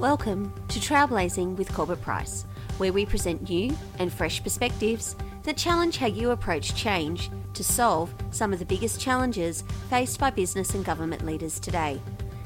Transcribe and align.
Welcome 0.00 0.50
to 0.68 0.80
Trailblazing 0.80 1.58
with 1.58 1.74
Corbett 1.74 2.00
Price, 2.00 2.46
where 2.78 2.90
we 2.90 3.04
present 3.04 3.50
new 3.50 3.76
and 3.98 4.10
fresh 4.10 4.42
perspectives 4.42 5.14
that 5.42 5.58
challenge 5.58 5.98
how 5.98 6.06
you 6.06 6.30
approach 6.30 6.74
change 6.74 7.30
to 7.52 7.62
solve 7.62 8.10
some 8.30 8.54
of 8.54 8.60
the 8.60 8.64
biggest 8.64 8.98
challenges 8.98 9.62
faced 9.90 10.18
by 10.18 10.30
business 10.30 10.72
and 10.74 10.86
government 10.86 11.26
leaders 11.26 11.60
today. 11.60 12.00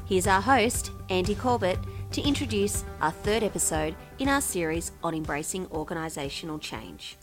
Here's 0.05 0.27
our 0.27 0.41
host, 0.41 0.91
Andy 1.09 1.33
Corbett, 1.33 1.79
to 2.11 2.21
introduce 2.23 2.83
our 2.99 3.11
third 3.11 3.41
episode 3.41 3.95
in 4.19 4.27
our 4.27 4.41
series 4.41 4.91
on 5.01 5.15
embracing 5.15 5.67
organisational 5.67 6.59
change. 6.59 7.15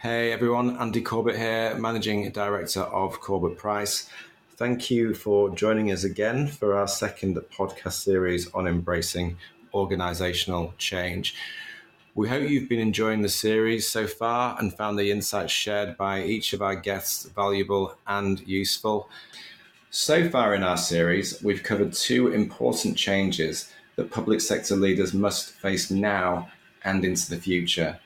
Hey 0.00 0.32
everyone, 0.32 0.78
Andy 0.78 1.02
Corbett 1.02 1.36
here, 1.36 1.74
Managing 1.74 2.30
Director 2.30 2.80
of 2.80 3.20
Corbett 3.20 3.58
Price. 3.58 4.08
Thank 4.56 4.88
you 4.88 5.14
for 5.14 5.50
joining 5.50 5.90
us 5.90 6.04
again 6.04 6.46
for 6.46 6.78
our 6.78 6.86
second 6.86 7.36
podcast 7.50 8.04
series 8.04 8.48
on 8.54 8.68
embracing 8.68 9.36
organizational 9.74 10.74
change. 10.78 11.34
We 12.14 12.28
hope 12.28 12.48
you've 12.48 12.68
been 12.68 12.78
enjoying 12.78 13.22
the 13.22 13.28
series 13.28 13.88
so 13.88 14.06
far 14.06 14.56
and 14.60 14.72
found 14.72 14.96
the 14.96 15.10
insights 15.10 15.52
shared 15.52 15.96
by 15.96 16.22
each 16.22 16.52
of 16.52 16.62
our 16.62 16.76
guests 16.76 17.24
valuable 17.24 17.96
and 18.06 18.46
useful. 18.46 19.08
So 19.90 20.30
far 20.30 20.54
in 20.54 20.62
our 20.62 20.76
series, 20.76 21.42
we've 21.42 21.64
covered 21.64 21.92
two 21.92 22.28
important 22.28 22.96
changes 22.96 23.72
that 23.96 24.12
public 24.12 24.40
sector 24.40 24.76
leaders 24.76 25.12
must 25.12 25.50
face 25.50 25.90
now 25.90 26.48
and 26.84 27.04
into 27.04 27.28
the 27.28 27.38
future. 27.38 27.98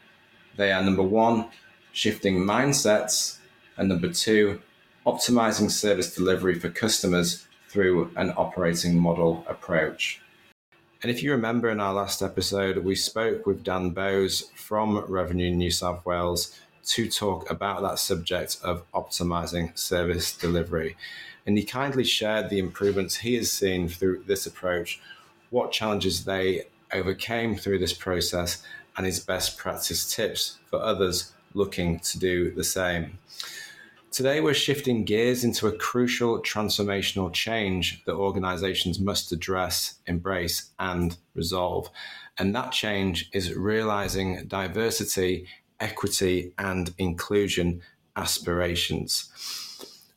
They 0.56 0.72
are 0.72 0.82
number 0.82 1.02
one, 1.02 1.50
shifting 1.92 2.38
mindsets, 2.38 3.36
and 3.76 3.90
number 3.90 4.10
two, 4.10 4.62
optimizing 5.08 5.70
service 5.70 6.14
delivery 6.14 6.54
for 6.58 6.68
customers 6.68 7.46
through 7.70 8.10
an 8.16 8.30
operating 8.36 8.94
model 8.98 9.42
approach. 9.48 10.20
And 11.02 11.10
if 11.10 11.22
you 11.22 11.30
remember 11.32 11.70
in 11.70 11.80
our 11.80 11.94
last 11.94 12.20
episode, 12.20 12.84
we 12.84 12.94
spoke 12.94 13.46
with 13.46 13.64
Dan 13.64 13.90
Bowes 13.90 14.50
from 14.54 14.98
Revenue 15.08 15.50
New 15.50 15.70
South 15.70 16.04
Wales 16.04 16.60
to 16.88 17.08
talk 17.08 17.50
about 17.50 17.80
that 17.80 17.98
subject 17.98 18.58
of 18.62 18.84
optimizing 18.92 19.76
service 19.78 20.36
delivery. 20.36 20.94
And 21.46 21.56
he 21.56 21.64
kindly 21.64 22.04
shared 22.04 22.50
the 22.50 22.58
improvements 22.58 23.16
he 23.16 23.36
has 23.36 23.50
seen 23.50 23.88
through 23.88 24.24
this 24.26 24.44
approach, 24.44 25.00
what 25.48 25.72
challenges 25.72 26.26
they 26.26 26.64
overcame 26.92 27.56
through 27.56 27.78
this 27.78 27.94
process, 27.94 28.62
and 28.98 29.06
his 29.06 29.20
best 29.20 29.56
practice 29.56 30.14
tips 30.14 30.58
for 30.66 30.82
others 30.82 31.32
looking 31.54 31.98
to 32.00 32.18
do 32.18 32.50
the 32.50 32.64
same. 32.64 33.16
Today, 34.10 34.40
we're 34.40 34.54
shifting 34.54 35.04
gears 35.04 35.44
into 35.44 35.66
a 35.66 35.76
crucial 35.76 36.40
transformational 36.40 37.30
change 37.30 38.02
that 38.06 38.14
organizations 38.14 38.98
must 38.98 39.32
address, 39.32 39.96
embrace, 40.06 40.70
and 40.78 41.18
resolve. 41.34 41.90
And 42.38 42.54
that 42.54 42.72
change 42.72 43.28
is 43.34 43.54
realizing 43.54 44.46
diversity, 44.48 45.46
equity, 45.78 46.54
and 46.58 46.94
inclusion 46.96 47.82
aspirations. 48.16 49.30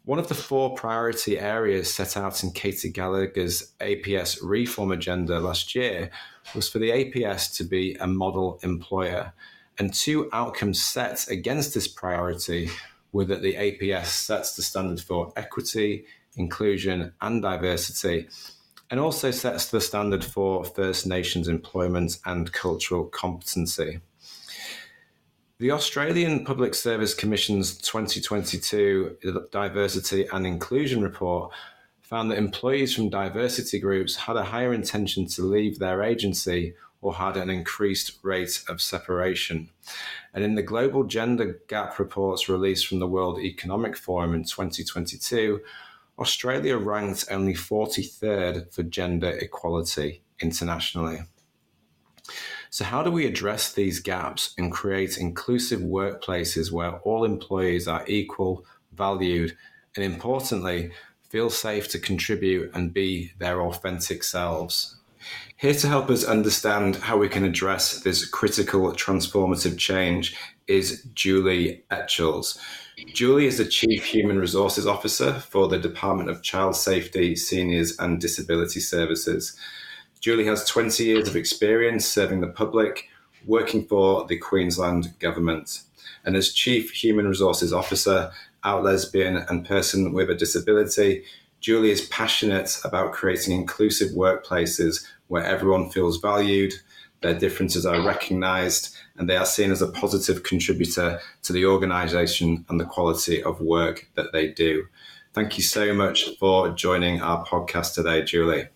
One 0.05 0.19
of 0.19 0.29
the 0.29 0.35
four 0.35 0.73
priority 0.73 1.37
areas 1.37 1.93
set 1.93 2.15
out 2.15 2.43
in 2.43 2.51
Katy 2.51 2.89
Gallagher's 2.91 3.73
APS 3.81 4.39
reform 4.41 4.93
agenda 4.93 5.39
last 5.41 5.75
year 5.75 6.09
was 6.55 6.69
for 6.69 6.79
the 6.79 6.91
APS 6.91 7.55
to 7.57 7.65
be 7.65 7.95
a 7.95 8.07
model 8.07 8.57
employer. 8.63 9.33
And 9.77 9.93
two 9.93 10.29
outcomes 10.31 10.81
set 10.81 11.27
against 11.29 11.73
this 11.73 11.87
priority 11.89 12.69
were 13.11 13.25
that 13.25 13.41
the 13.41 13.55
APS 13.55 14.05
sets 14.05 14.55
the 14.55 14.61
standard 14.61 15.01
for 15.01 15.31
equity, 15.35 16.05
inclusion, 16.35 17.13
and 17.21 17.41
diversity, 17.41 18.27
and 18.89 18.99
also 18.99 19.31
sets 19.31 19.69
the 19.69 19.81
standard 19.81 20.23
for 20.23 20.63
First 20.63 21.07
Nations 21.07 21.47
employment 21.47 22.17
and 22.25 22.51
cultural 22.51 23.05
competency. 23.05 23.99
The 25.59 25.71
Australian 25.71 26.43
Public 26.43 26.73
Service 26.73 27.13
Commission's 27.13 27.77
2022 27.77 29.45
Diversity 29.51 30.25
and 30.33 30.47
Inclusion 30.47 31.03
Report 31.03 31.53
found 32.01 32.31
that 32.31 32.37
employees 32.37 32.95
from 32.95 33.09
diversity 33.09 33.79
groups 33.79 34.15
had 34.15 34.35
a 34.35 34.43
higher 34.43 34.73
intention 34.73 35.27
to 35.27 35.43
leave 35.43 35.79
their 35.79 36.01
agency 36.03 36.73
or 37.01 37.15
had 37.15 37.35
an 37.35 37.49
increased 37.49 38.19
rate 38.21 38.63
of 38.69 38.81
separation. 38.81 39.69
And 40.33 40.43
in 40.43 40.55
the 40.55 40.61
Global 40.61 41.03
Gender 41.03 41.59
Gap 41.67 41.97
reports 41.97 42.47
released 42.47 42.87
from 42.87 42.99
the 42.99 43.07
World 43.07 43.39
Economic 43.39 43.97
Forum 43.97 44.33
in 44.33 44.43
2022, 44.43 45.61
Australia 46.19 46.77
ranked 46.77 47.25
only 47.31 47.53
43rd 47.53 48.71
for 48.71 48.83
gender 48.83 49.29
equality 49.29 50.21
internationally. 50.39 51.21
So, 52.69 52.85
how 52.85 53.03
do 53.03 53.11
we 53.11 53.25
address 53.25 53.73
these 53.73 53.99
gaps 53.99 54.53
and 54.57 54.71
create 54.71 55.17
inclusive 55.17 55.81
workplaces 55.81 56.71
where 56.71 56.99
all 56.99 57.25
employees 57.25 57.87
are 57.87 58.05
equal, 58.07 58.65
valued, 58.93 59.57
and 59.95 60.05
importantly, 60.05 60.91
feel 61.27 61.49
safe 61.49 61.89
to 61.89 61.99
contribute 61.99 62.71
and 62.73 62.93
be 62.93 63.33
their 63.39 63.61
authentic 63.61 64.23
selves? 64.23 65.00
Here 65.57 65.73
to 65.73 65.87
help 65.87 66.09
us 66.09 66.23
understand 66.23 66.95
how 66.97 67.17
we 67.17 67.29
can 67.29 67.43
address 67.43 67.99
this 67.99 68.25
critical 68.25 68.91
transformative 68.93 69.77
change 69.77 70.35
is 70.67 71.03
Julie 71.13 71.83
Etchells. 71.91 72.59
Julie 73.13 73.45
is 73.45 73.57
the 73.57 73.65
Chief 73.65 74.05
Human 74.05 74.39
Resources 74.39 74.87
Officer 74.87 75.33
for 75.33 75.67
the 75.67 75.79
Department 75.79 76.29
of 76.29 76.43
Child 76.43 76.75
Safety, 76.75 77.35
Seniors 77.35 77.97
and 77.99 78.19
Disability 78.19 78.79
Services. 78.79 79.55
Julie 80.19 80.45
has 80.45 80.65
20 80.65 81.03
years 81.03 81.27
of 81.27 81.35
experience 81.35 82.05
serving 82.05 82.41
the 82.41 82.47
public, 82.47 83.09
working 83.45 83.85
for 83.85 84.25
the 84.27 84.37
Queensland 84.37 85.17
Government. 85.19 85.81
And 86.23 86.35
as 86.35 86.53
Chief 86.53 86.91
Human 86.91 87.27
Resources 87.27 87.73
Officer, 87.73 88.31
out 88.63 88.83
lesbian, 88.83 89.37
and 89.37 89.65
person 89.65 90.13
with 90.13 90.29
a 90.29 90.35
disability, 90.35 91.23
Julie 91.61 91.91
is 91.91 92.07
passionate 92.07 92.79
about 92.83 93.13
creating 93.13 93.55
inclusive 93.55 94.11
workplaces 94.11 95.05
where 95.27 95.45
everyone 95.45 95.91
feels 95.91 96.17
valued, 96.17 96.73
their 97.21 97.37
differences 97.37 97.85
are 97.85 98.01
recognised, 98.01 98.95
and 99.15 99.29
they 99.29 99.37
are 99.37 99.45
seen 99.45 99.71
as 99.71 99.81
a 99.81 99.91
positive 99.91 100.41
contributor 100.41 101.19
to 101.43 101.53
the 101.53 101.65
organisation 101.65 102.65
and 102.67 102.79
the 102.79 102.85
quality 102.85 103.43
of 103.43 103.61
work 103.61 104.09
that 104.15 104.33
they 104.33 104.47
do. 104.47 104.85
Thank 105.33 105.55
you 105.55 105.63
so 105.63 105.93
much 105.93 106.35
for 106.39 106.69
joining 106.71 107.21
our 107.21 107.45
podcast 107.45 107.93
today, 107.93 108.23
Julie. 108.23 108.67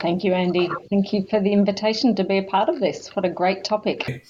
Thank 0.00 0.22
you, 0.22 0.32
Andy. 0.34 0.70
Thank 0.88 1.12
you 1.12 1.26
for 1.28 1.40
the 1.40 1.52
invitation 1.52 2.14
to 2.14 2.24
be 2.24 2.38
a 2.38 2.44
part 2.44 2.68
of 2.68 2.78
this. 2.78 3.08
What 3.16 3.24
a 3.24 3.30
great 3.30 3.64
topic. 3.64 4.24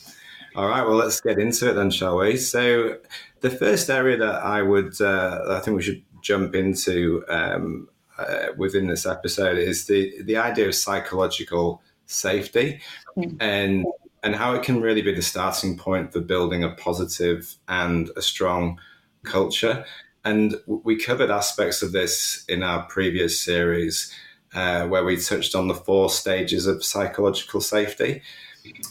All 0.56 0.68
right, 0.68 0.82
well, 0.82 0.96
let's 0.96 1.20
get 1.20 1.38
into 1.38 1.68
it 1.68 1.74
then, 1.74 1.90
shall 1.90 2.16
we? 2.16 2.36
So, 2.38 2.98
the 3.40 3.50
first 3.50 3.90
area 3.90 4.16
that 4.16 4.42
I 4.42 4.62
would, 4.62 4.98
uh, 5.00 5.44
I 5.48 5.60
think 5.60 5.76
we 5.76 5.82
should 5.82 6.02
jump 6.24 6.54
into 6.54 7.22
um, 7.28 7.88
uh, 8.18 8.46
within 8.56 8.88
this 8.88 9.06
episode 9.06 9.58
is 9.58 9.86
the 9.86 10.20
the 10.22 10.36
idea 10.36 10.66
of 10.66 10.74
psychological 10.74 11.82
safety 12.06 12.80
mm. 13.16 13.36
and 13.40 13.86
and 14.22 14.34
how 14.34 14.54
it 14.54 14.62
can 14.62 14.80
really 14.80 15.02
be 15.02 15.14
the 15.14 15.22
starting 15.22 15.76
point 15.76 16.12
for 16.12 16.20
building 16.20 16.64
a 16.64 16.70
positive 16.70 17.54
and 17.68 18.10
a 18.16 18.22
strong 18.22 18.80
culture. 19.22 19.84
And 20.24 20.56
we 20.66 20.96
covered 20.96 21.30
aspects 21.30 21.82
of 21.82 21.92
this 21.92 22.42
in 22.48 22.62
our 22.62 22.84
previous 22.84 23.38
series, 23.38 24.10
uh, 24.54 24.86
where 24.86 25.04
we 25.04 25.18
touched 25.18 25.54
on 25.54 25.68
the 25.68 25.74
four 25.74 26.08
stages 26.08 26.66
of 26.66 26.82
psychological 26.82 27.60
safety. 27.60 28.22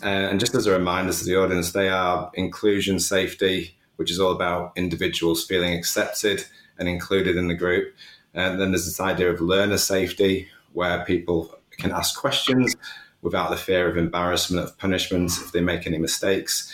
Uh, 0.03 0.29
and 0.29 0.39
just 0.39 0.53
as 0.53 0.67
a 0.67 0.71
reminder 0.71 1.11
to 1.11 1.25
the 1.25 1.35
audience, 1.35 1.71
they 1.71 1.89
are 1.89 2.29
inclusion 2.35 2.99
safety, 2.99 3.75
which 3.95 4.11
is 4.11 4.19
all 4.19 4.33
about 4.33 4.71
individuals 4.75 5.43
feeling 5.43 5.73
accepted 5.73 6.45
and 6.77 6.87
included 6.87 7.37
in 7.37 7.47
the 7.47 7.53
group. 7.53 7.93
And 8.33 8.59
then 8.59 8.71
there's 8.71 8.85
this 8.85 8.99
idea 8.99 9.31
of 9.31 9.41
learner 9.41 9.77
safety, 9.77 10.47
where 10.73 11.05
people 11.05 11.55
can 11.77 11.91
ask 11.91 12.19
questions 12.19 12.75
without 13.21 13.49
the 13.49 13.57
fear 13.57 13.87
of 13.87 13.97
embarrassment, 13.97 14.63
of 14.65 14.77
punishment 14.77 15.31
if 15.31 15.51
they 15.51 15.61
make 15.61 15.87
any 15.87 15.97
mistakes. 15.97 16.73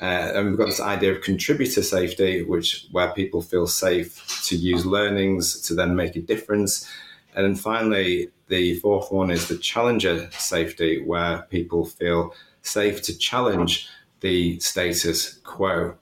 Uh, 0.00 0.04
and 0.34 0.48
we've 0.48 0.58
got 0.58 0.66
this 0.66 0.80
idea 0.80 1.12
of 1.12 1.22
contributor 1.22 1.82
safety, 1.82 2.42
which 2.42 2.86
where 2.92 3.10
people 3.12 3.42
feel 3.42 3.66
safe 3.66 4.42
to 4.44 4.54
use 4.54 4.86
learnings 4.86 5.60
to 5.62 5.74
then 5.74 5.96
make 5.96 6.14
a 6.14 6.20
difference. 6.20 6.88
And 7.34 7.44
then 7.44 7.56
finally, 7.56 8.30
the 8.46 8.74
fourth 8.74 9.10
one 9.10 9.30
is 9.30 9.48
the 9.48 9.58
challenger 9.58 10.30
safety, 10.32 11.02
where 11.02 11.42
people 11.50 11.84
feel 11.84 12.32
safe 12.62 13.02
to 13.02 13.16
challenge 13.16 13.88
the 14.20 14.58
status 14.60 15.34
quo. 15.44 15.94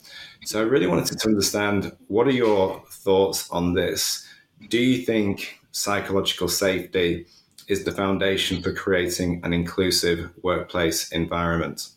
So 0.47 0.61
I 0.61 0.63
really 0.63 0.87
wanted 0.87 1.19
to 1.19 1.29
understand 1.29 1.91
what 2.07 2.29
are 2.29 2.39
your 2.47 2.81
thoughts 2.89 3.51
on 3.51 3.75
this? 3.75 4.25
Do 4.69 4.79
you 4.79 5.05
think 5.05 5.59
psychological 5.73 6.47
safety 6.47 7.27
is 7.67 7.83
the 7.83 7.91
foundation 7.91 8.63
for 8.63 8.73
creating 8.73 9.41
an 9.43 9.53
inclusive 9.53 10.31
workplace 10.45 11.11
environment? 11.11 11.89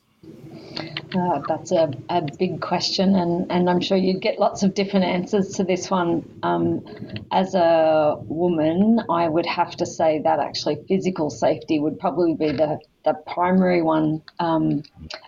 Uh, 1.16 1.42
that's 1.48 1.72
a, 1.72 1.92
a 2.10 2.24
big 2.40 2.60
question, 2.60 3.14
and, 3.14 3.52
and 3.52 3.70
I'm 3.70 3.82
sure 3.82 3.98
you'd 3.98 4.22
get 4.22 4.40
lots 4.40 4.64
of 4.64 4.74
different 4.74 5.06
answers 5.06 5.50
to 5.54 5.64
this 5.64 5.92
one. 5.92 6.28
Um, 6.42 6.84
as 7.32 7.54
a 7.54 8.16
woman, 8.24 9.00
I 9.12 9.30
would 9.30 9.46
have 9.46 9.76
to 9.76 9.86
say 9.86 10.22
that 10.24 10.40
actually 10.40 10.84
physical 10.88 11.30
safety 11.30 11.80
would 11.80 12.00
probably 12.00 12.34
be 12.34 12.52
the, 12.52 12.80
the 13.10 13.34
primary 13.34 13.82
one. 13.82 14.22
Um, 14.40 14.84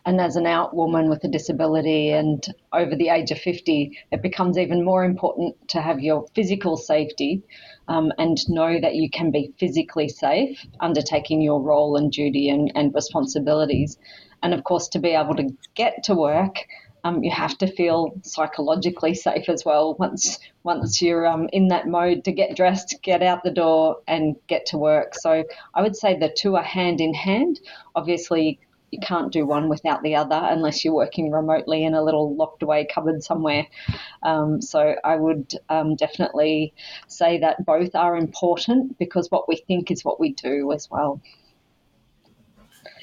and 0.06 0.22
as 0.22 0.36
an 0.36 0.46
out 0.46 0.76
woman 0.76 1.10
with 1.10 1.24
a 1.24 1.28
disability 1.28 2.10
and 2.10 2.46
over 2.72 2.96
the 2.96 3.10
age 3.10 3.32
of 3.32 3.40
50, 3.40 3.98
it 4.12 4.22
becomes 4.22 4.58
even 4.58 4.86
more 4.86 5.04
important 5.04 5.56
to 5.70 5.82
have 5.82 6.00
your 6.00 6.28
physical 6.36 6.78
safety 6.78 7.42
um, 7.88 8.12
and 8.20 8.38
know 8.50 8.80
that 8.80 8.96
you 8.96 9.10
can 9.10 9.32
be 9.32 9.54
physically 9.60 10.10
safe 10.10 10.64
undertaking 10.80 11.42
your 11.42 11.60
role 11.62 11.98
and 11.98 12.12
duty 12.12 12.50
and, 12.50 12.72
and 12.76 12.94
responsibilities. 12.94 13.98
And 14.44 14.54
of 14.54 14.64
course, 14.64 14.88
to 14.90 15.00
be 15.00 15.10
able 15.10 15.36
to 15.36 15.50
get 15.74 16.04
to 16.04 16.14
work, 16.14 16.58
um, 17.04 17.24
you 17.24 17.32
have 17.32 17.58
to 17.60 17.68
feel 17.68 18.14
psychologically 18.24 19.14
safe 19.14 19.50
as 19.50 19.66
well. 19.66 19.96
Once 19.96 20.40
once 20.64 21.02
you're 21.02 21.26
um, 21.26 21.50
in 21.52 21.70
that 21.70 21.88
mode 21.88 22.24
to 22.26 22.32
get 22.32 22.56
dressed, 22.56 22.96
get 23.02 23.24
out 23.24 23.44
the 23.44 23.52
door, 23.52 23.98
and 24.08 24.36
get 24.48 24.66
to 24.68 24.78
work. 24.78 25.16
So 25.16 25.44
I 25.74 25.82
would 25.82 25.96
say 25.96 26.18
the 26.18 26.30
two 26.36 26.56
are 26.56 26.64
hand 26.64 27.02
in 27.02 27.14
hand. 27.14 27.60
Obviously, 27.96 28.60
you 28.92 29.00
can't 29.00 29.32
do 29.32 29.46
one 29.46 29.70
without 29.70 30.04
the 30.04 30.16
other 30.16 30.40
unless 30.44 30.84
you're 30.84 30.94
working 30.94 31.32
remotely 31.32 31.84
in 31.84 31.94
a 31.94 32.04
little 32.04 32.36
locked 32.36 32.62
away 32.62 32.86
cupboard 32.86 33.24
somewhere. 33.24 33.66
Um, 34.22 34.62
so 34.62 34.96
I 35.04 35.16
would 35.16 35.54
um, 35.70 35.96
definitely 35.96 36.74
say 37.08 37.40
that 37.40 37.66
both 37.66 37.96
are 37.96 38.18
important 38.18 38.98
because 39.00 39.32
what 39.32 39.48
we 39.48 39.56
think 39.56 39.92
is 39.92 40.04
what 40.04 40.20
we 40.20 40.34
do 40.34 40.72
as 40.74 40.90
well. 40.92 41.22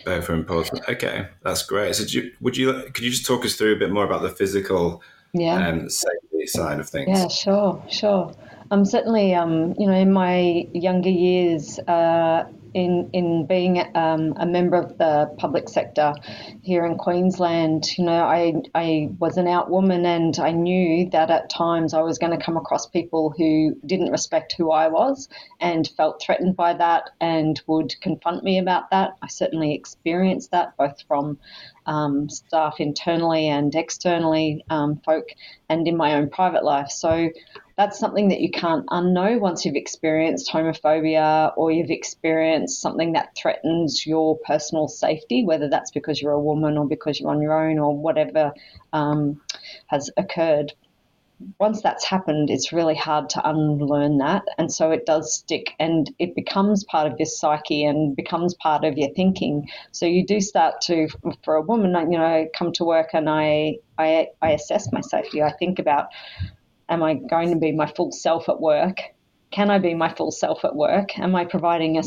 Both 0.08 0.30
are 0.30 0.34
important. 0.34 0.80
Okay, 0.88 1.28
that's 1.42 1.62
great. 1.66 1.94
So, 1.94 2.04
you, 2.04 2.32
would 2.40 2.56
you 2.56 2.72
could 2.94 3.04
you 3.04 3.10
just 3.10 3.26
talk 3.26 3.44
us 3.44 3.56
through 3.56 3.74
a 3.74 3.78
bit 3.78 3.90
more 3.90 4.06
about 4.06 4.22
the 4.22 4.30
physical 4.30 5.02
yeah. 5.34 5.68
um, 5.68 5.90
safety 5.90 6.46
side 6.46 6.80
of 6.80 6.88
things? 6.88 7.10
Yeah, 7.10 7.28
sure, 7.28 7.84
sure. 7.90 8.32
Um, 8.70 8.86
certainly, 8.86 9.34
um, 9.34 9.74
you 9.78 9.86
know, 9.86 9.92
in 9.92 10.10
my 10.10 10.66
younger 10.72 11.10
years, 11.10 11.78
uh, 11.80 12.44
in 12.74 13.10
in 13.12 13.46
being 13.46 13.78
um, 13.94 14.34
a 14.36 14.46
member 14.46 14.76
of 14.76 14.98
the 14.98 15.34
public 15.38 15.68
sector 15.68 16.14
here 16.62 16.84
in 16.84 16.96
Queensland, 16.96 17.86
you 17.96 18.04
know, 18.04 18.24
I 18.24 18.54
I 18.74 19.10
was 19.18 19.36
an 19.36 19.48
out 19.48 19.70
woman, 19.70 20.04
and 20.06 20.38
I 20.38 20.52
knew 20.52 21.08
that 21.10 21.30
at 21.30 21.50
times 21.50 21.94
I 21.94 22.02
was 22.02 22.18
going 22.18 22.36
to 22.38 22.44
come 22.44 22.56
across 22.56 22.86
people 22.86 23.34
who 23.36 23.76
didn't 23.86 24.10
respect 24.10 24.54
who 24.56 24.70
I 24.70 24.88
was 24.88 25.28
and 25.60 25.88
felt 25.96 26.22
threatened 26.22 26.56
by 26.56 26.74
that 26.74 27.10
and 27.20 27.60
would 27.66 27.94
confront 28.00 28.44
me 28.44 28.58
about 28.58 28.90
that. 28.90 29.16
I 29.22 29.28
certainly 29.28 29.74
experienced 29.74 30.50
that 30.50 30.76
both 30.76 31.02
from 31.08 31.38
um, 31.86 32.28
staff 32.28 32.76
internally 32.78 33.48
and 33.48 33.74
externally, 33.74 34.64
um, 34.70 35.00
folk, 35.04 35.26
and 35.68 35.88
in 35.88 35.96
my 35.96 36.14
own 36.14 36.28
private 36.28 36.64
life. 36.64 36.90
So 36.90 37.30
that's 37.78 37.96
something 37.98 38.28
that 38.28 38.40
you 38.40 38.50
can't 38.50 38.84
unknow 38.88 39.40
once 39.40 39.64
you've 39.64 39.76
experienced 39.76 40.50
homophobia 40.50 41.52
or 41.56 41.70
you've 41.70 41.90
experienced 41.90 42.80
something 42.80 43.12
that 43.12 43.36
threatens 43.36 44.04
your 44.04 44.36
personal 44.40 44.88
safety, 44.88 45.44
whether 45.44 45.68
that's 45.68 45.92
because 45.92 46.20
you're 46.20 46.32
a 46.32 46.40
woman 46.40 46.76
or 46.76 46.88
because 46.88 47.20
you're 47.20 47.30
on 47.30 47.40
your 47.40 47.52
own 47.52 47.78
or 47.78 47.96
whatever 47.96 48.52
um, 48.92 49.40
has 49.86 50.10
occurred 50.16 50.72
once 51.60 51.80
that's 51.82 52.04
happened, 52.04 52.50
it's 52.50 52.72
really 52.72 52.96
hard 52.96 53.30
to 53.30 53.48
unlearn 53.48 54.18
that. 54.18 54.42
And 54.58 54.72
so 54.72 54.90
it 54.90 55.06
does 55.06 55.32
stick 55.32 55.72
and 55.78 56.12
it 56.18 56.34
becomes 56.34 56.82
part 56.82 57.06
of 57.06 57.18
your 57.18 57.26
psyche 57.26 57.84
and 57.84 58.16
becomes 58.16 58.54
part 58.54 58.84
of 58.84 58.98
your 58.98 59.10
thinking. 59.14 59.68
So 59.92 60.04
you 60.04 60.26
do 60.26 60.40
start 60.40 60.80
to, 60.82 61.08
for 61.44 61.54
a 61.54 61.62
woman, 61.62 61.94
you 62.10 62.18
know, 62.18 62.48
come 62.56 62.72
to 62.72 62.84
work 62.84 63.10
and 63.12 63.30
I, 63.30 63.76
I, 63.98 64.28
I 64.42 64.50
assess 64.50 64.90
my 64.92 65.00
safety. 65.00 65.42
I 65.42 65.52
think 65.52 65.78
about, 65.78 66.08
am 66.88 67.02
I 67.02 67.14
going 67.14 67.50
to 67.50 67.56
be 67.56 67.72
my 67.72 67.86
full 67.86 68.12
self 68.12 68.48
at 68.48 68.60
work? 68.60 68.98
Can 69.50 69.70
I 69.70 69.78
be 69.78 69.94
my 69.94 70.12
full 70.12 70.30
self 70.30 70.64
at 70.64 70.76
work? 70.76 71.18
Am 71.18 71.34
I 71.34 71.44
providing 71.44 71.96
a, 71.96 72.02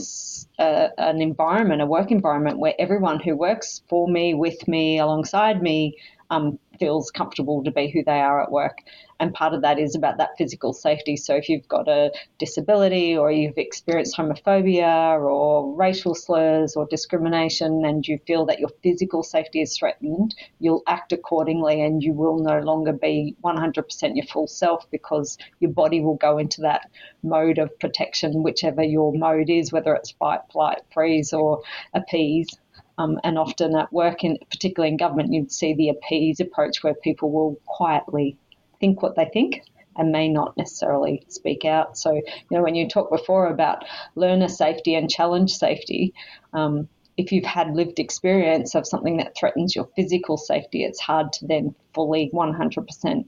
a, 0.60 0.90
an 0.98 1.22
environment, 1.22 1.82
a 1.82 1.86
work 1.86 2.12
environment 2.12 2.60
where 2.60 2.76
everyone 2.78 3.20
who 3.20 3.36
works 3.36 3.82
for 3.90 4.08
me, 4.08 4.34
with 4.34 4.68
me, 4.68 5.00
alongside 5.00 5.62
me, 5.62 5.98
um, 6.30 6.60
feels 6.80 7.12
comfortable 7.12 7.64
to 7.64 7.72
be 7.72 7.90
who 7.90 8.04
they 8.04 8.20
are 8.20 8.42
at 8.42 8.52
work. 8.52 8.80
And 9.22 9.36
part 9.36 9.54
of 9.54 9.62
that 9.62 9.78
is 9.78 9.94
about 9.94 10.18
that 10.18 10.36
physical 10.36 10.74
safety. 10.74 11.16
So 11.16 11.36
if 11.36 11.48
you've 11.48 11.68
got 11.68 11.88
a 11.88 12.12
disability 12.40 13.16
or 13.16 13.32
you've 13.32 13.60
experienced 13.60 14.18
homophobia 14.18 15.22
or 15.22 15.76
racial 15.76 16.16
slurs 16.16 16.76
or 16.76 16.88
discrimination 16.88 17.86
and 17.86 18.06
you 18.08 18.18
feel 18.26 18.48
that 18.48 18.60
your 18.60 18.72
physical 18.82 19.22
safety 19.22 19.62
is 19.62 19.78
threatened, 19.78 20.34
you'll 20.58 20.82
act 20.88 21.12
accordingly 21.12 21.84
and 21.84 22.02
you 22.02 22.14
will 22.14 22.40
no 22.40 22.62
longer 22.62 22.94
be 22.94 23.36
100% 23.44 24.16
your 24.16 24.26
full 24.26 24.48
self 24.48 24.90
because 24.90 25.38
your 25.60 25.70
body 25.70 26.02
will 26.02 26.16
go 26.16 26.40
into 26.40 26.62
that 26.62 26.90
mode 27.22 27.60
of 27.60 27.78
protection, 27.78 28.42
whichever 28.42 28.82
your 28.82 29.14
mode 29.14 29.52
is, 29.52 29.72
whether 29.72 29.94
it's 29.94 30.10
fight, 30.14 30.40
flight, 30.52 30.80
freeze, 30.92 31.32
or 31.32 31.62
appease. 31.94 32.50
Um, 32.98 33.20
and 33.24 33.38
often 33.38 33.76
at 33.76 33.94
work, 33.94 34.24
in, 34.24 34.40
particularly 34.50 34.92
in 34.92 34.98
government, 34.98 35.32
you'd 35.32 35.52
see 35.52 35.76
the 35.76 35.90
appease 35.90 36.40
approach 36.40 36.82
where 36.82 36.96
people 36.96 37.32
will 37.32 37.60
quietly 37.68 38.36
think 38.82 39.02
what 39.02 39.16
they 39.16 39.30
think 39.32 39.62
and 39.96 40.12
may 40.12 40.28
not 40.28 40.58
necessarily 40.58 41.24
speak 41.30 41.64
out. 41.64 41.98
So, 41.98 42.14
you 42.14 42.24
know, 42.50 42.64
when 42.64 42.76
you 42.76 42.90
talked 42.90 43.12
before 43.12 43.48
about 43.48 43.86
learner 44.16 44.50
safety 44.50 44.96
and 44.96 45.10
challenge 45.10 45.52
safety, 45.52 46.14
um, 46.54 46.90
if 47.18 47.32
you've 47.32 47.46
had 47.46 47.76
lived 47.76 48.00
experience 48.00 48.74
of 48.74 48.88
something 48.88 49.18
that 49.18 49.36
threatens 49.38 49.76
your 49.76 49.88
physical 49.96 50.38
safety, 50.38 50.84
it's 50.84 51.00
hard 51.00 51.32
to 51.34 51.48
then 51.48 51.76
fully 51.94 52.30
100% 52.34 53.26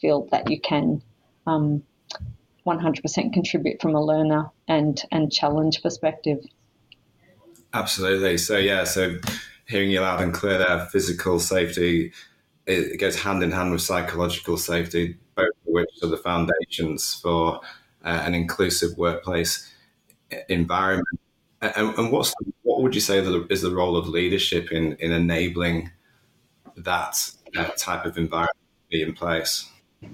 feel 0.00 0.28
that 0.30 0.50
you 0.50 0.60
can 0.60 1.02
um, 1.46 1.82
100% 2.66 3.32
contribute 3.32 3.80
from 3.80 3.94
a 3.94 4.02
learner 4.02 4.50
and, 4.68 5.02
and 5.10 5.32
challenge 5.32 5.82
perspective. 5.82 6.38
Absolutely. 7.74 8.36
So 8.36 8.58
yeah, 8.58 8.84
so 8.84 9.16
hearing 9.66 9.90
you 9.90 10.00
loud 10.00 10.20
and 10.20 10.34
clear 10.34 10.58
there, 10.58 10.86
physical 10.86 11.40
safety 11.40 12.12
it 12.66 12.98
goes 12.98 13.16
hand 13.16 13.42
in 13.42 13.50
hand 13.50 13.72
with 13.72 13.82
psychological 13.82 14.56
safety, 14.56 15.16
both 15.34 15.48
of 15.48 15.72
which 15.72 15.90
are 16.02 16.08
the 16.08 16.16
foundations 16.16 17.14
for 17.14 17.60
uh, 18.04 18.22
an 18.24 18.34
inclusive 18.34 18.96
workplace 18.96 19.72
environment. 20.48 21.20
And, 21.60 21.96
and 21.96 22.12
what's 22.12 22.34
what 22.62 22.82
would 22.82 22.94
you 22.94 23.00
say 23.00 23.18
is 23.18 23.62
the 23.62 23.74
role 23.74 23.96
of 23.96 24.08
leadership 24.08 24.72
in 24.72 24.94
in 24.96 25.12
enabling 25.12 25.90
that 26.76 27.30
uh, 27.56 27.68
type 27.76 28.04
of 28.04 28.18
environment 28.18 28.58
to 28.90 28.96
be 28.96 29.02
in 29.02 29.12
place? 29.12 29.68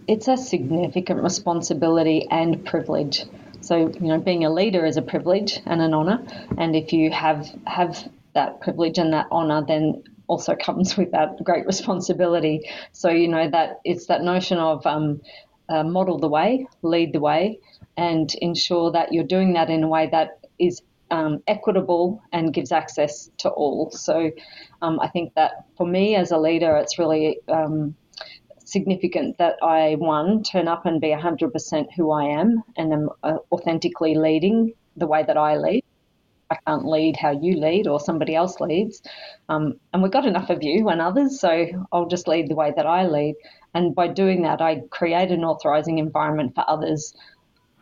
It's 0.06 0.28
a 0.28 0.36
significant 0.36 1.22
responsibility 1.22 2.26
and 2.30 2.64
privilege. 2.66 3.24
So, 3.60 3.88
you 3.88 4.08
know, 4.08 4.18
being 4.18 4.44
a 4.44 4.50
leader 4.50 4.84
is 4.84 4.96
a 4.96 5.02
privilege 5.02 5.60
and 5.64 5.80
an 5.80 5.94
honour. 5.94 6.22
And 6.58 6.76
if 6.76 6.92
you 6.92 7.10
have 7.10 7.48
have 7.66 8.08
that 8.34 8.60
privilege 8.60 8.98
and 8.98 9.12
that 9.14 9.26
honour, 9.32 9.64
then 9.66 10.02
also 10.28 10.54
comes 10.54 10.96
with 10.96 11.10
that 11.12 11.42
great 11.42 11.66
responsibility. 11.66 12.70
So, 12.92 13.10
you 13.10 13.28
know, 13.28 13.50
that 13.50 13.80
it's 13.84 14.06
that 14.06 14.22
notion 14.22 14.58
of 14.58 14.86
um, 14.86 15.20
uh, 15.68 15.82
model 15.82 16.18
the 16.18 16.28
way, 16.28 16.66
lead 16.82 17.12
the 17.12 17.20
way, 17.20 17.58
and 17.96 18.32
ensure 18.40 18.92
that 18.92 19.12
you're 19.12 19.24
doing 19.24 19.54
that 19.54 19.70
in 19.70 19.82
a 19.82 19.88
way 19.88 20.08
that 20.12 20.38
is 20.58 20.82
um, 21.10 21.42
equitable 21.46 22.22
and 22.32 22.52
gives 22.52 22.70
access 22.70 23.30
to 23.38 23.48
all. 23.48 23.90
So, 23.90 24.30
um, 24.82 25.00
I 25.00 25.08
think 25.08 25.34
that 25.34 25.66
for 25.76 25.86
me 25.86 26.14
as 26.14 26.30
a 26.30 26.38
leader, 26.38 26.76
it's 26.76 26.98
really 26.98 27.40
um, 27.48 27.96
significant 28.64 29.38
that 29.38 29.56
I, 29.62 29.94
one, 29.94 30.42
turn 30.42 30.68
up 30.68 30.84
and 30.84 31.00
be 31.00 31.08
100% 31.08 31.86
who 31.96 32.10
I 32.10 32.24
am 32.24 32.62
and 32.76 32.92
am 32.92 33.08
uh, 33.22 33.38
authentically 33.50 34.14
leading 34.14 34.74
the 34.96 35.06
way 35.06 35.24
that 35.26 35.36
I 35.36 35.56
lead. 35.56 35.84
I 36.50 36.56
can't 36.66 36.86
lead 36.86 37.16
how 37.16 37.32
you 37.32 37.56
lead 37.56 37.86
or 37.86 38.00
somebody 38.00 38.34
else 38.34 38.60
leads. 38.60 39.02
Um, 39.48 39.74
and 39.92 40.02
we've 40.02 40.12
got 40.12 40.26
enough 40.26 40.50
of 40.50 40.62
you 40.62 40.88
and 40.88 41.00
others, 41.00 41.40
so 41.40 41.66
I'll 41.92 42.08
just 42.08 42.28
lead 42.28 42.48
the 42.48 42.54
way 42.54 42.72
that 42.74 42.86
I 42.86 43.06
lead. 43.06 43.34
And 43.74 43.94
by 43.94 44.08
doing 44.08 44.42
that, 44.42 44.60
I 44.62 44.82
create 44.90 45.30
an 45.30 45.44
authorising 45.44 45.98
environment 45.98 46.54
for 46.54 46.64
others 46.66 47.14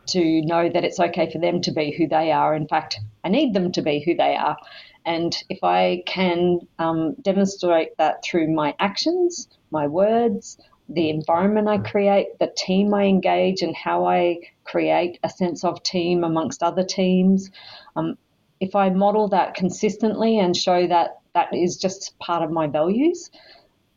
to 0.07 0.41
know 0.41 0.69
that 0.69 0.83
it's 0.83 0.99
okay 0.99 1.29
for 1.31 1.39
them 1.39 1.61
to 1.61 1.71
be 1.71 1.91
who 1.91 2.07
they 2.07 2.31
are. 2.31 2.55
In 2.55 2.67
fact, 2.67 2.99
I 3.23 3.29
need 3.29 3.53
them 3.53 3.71
to 3.73 3.81
be 3.81 3.99
who 3.99 4.15
they 4.15 4.35
are. 4.35 4.57
And 5.05 5.33
if 5.49 5.63
I 5.63 6.03
can 6.05 6.59
um, 6.79 7.13
demonstrate 7.21 7.95
that 7.97 8.23
through 8.23 8.53
my 8.53 8.75
actions, 8.79 9.47
my 9.71 9.87
words, 9.87 10.57
the 10.89 11.09
environment 11.09 11.67
I 11.67 11.77
create, 11.77 12.39
the 12.39 12.51
team 12.55 12.93
I 12.93 13.03
engage, 13.03 13.61
and 13.61 13.75
how 13.75 14.05
I 14.05 14.39
create 14.63 15.19
a 15.23 15.29
sense 15.29 15.63
of 15.63 15.83
team 15.83 16.23
amongst 16.23 16.63
other 16.63 16.83
teams. 16.83 17.51
Um, 17.95 18.17
if 18.59 18.75
I 18.75 18.89
model 18.89 19.27
that 19.29 19.55
consistently 19.55 20.39
and 20.39 20.55
show 20.55 20.87
that 20.87 21.19
that 21.33 21.53
is 21.53 21.77
just 21.77 22.17
part 22.19 22.43
of 22.43 22.51
my 22.51 22.67
values, 22.67 23.29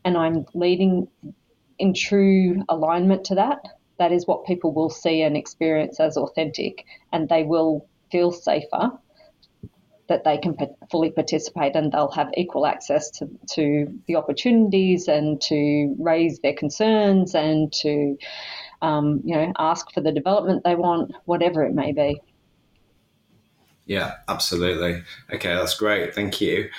and 0.05 0.17
I'm 0.17 0.45
leading 0.53 1.07
in 1.79 1.93
true 1.93 2.63
alignment 2.69 3.25
to 3.25 3.35
that, 3.35 3.59
that 3.97 4.11
is 4.11 4.27
what 4.27 4.45
people 4.45 4.73
will 4.73 4.89
see 4.89 5.21
and 5.21 5.35
experience 5.35 5.99
as 5.99 6.17
authentic, 6.17 6.85
and 7.11 7.27
they 7.27 7.43
will 7.43 7.87
feel 8.11 8.31
safer 8.31 8.91
that 10.11 10.25
they 10.25 10.37
can 10.37 10.57
fully 10.91 11.09
participate 11.09 11.73
and 11.75 11.91
they'll 11.91 12.11
have 12.11 12.29
equal 12.35 12.65
access 12.65 13.09
to, 13.11 13.29
to 13.49 13.87
the 14.07 14.15
opportunities 14.17 15.07
and 15.07 15.39
to 15.39 15.95
raise 15.97 16.39
their 16.39 16.53
concerns 16.53 17.33
and 17.33 17.71
to 17.71 18.17
um, 18.81 19.21
you 19.23 19.33
know 19.33 19.53
ask 19.57 19.89
for 19.93 20.01
the 20.01 20.11
development 20.11 20.63
they 20.63 20.75
want, 20.75 21.13
whatever 21.25 21.63
it 21.63 21.73
may 21.73 21.93
be. 21.93 22.19
Yeah, 23.85 24.15
absolutely. 24.27 25.03
Okay, 25.33 25.53
that's 25.53 25.75
great. 25.77 26.13
Thank 26.15 26.39
you. 26.39 26.69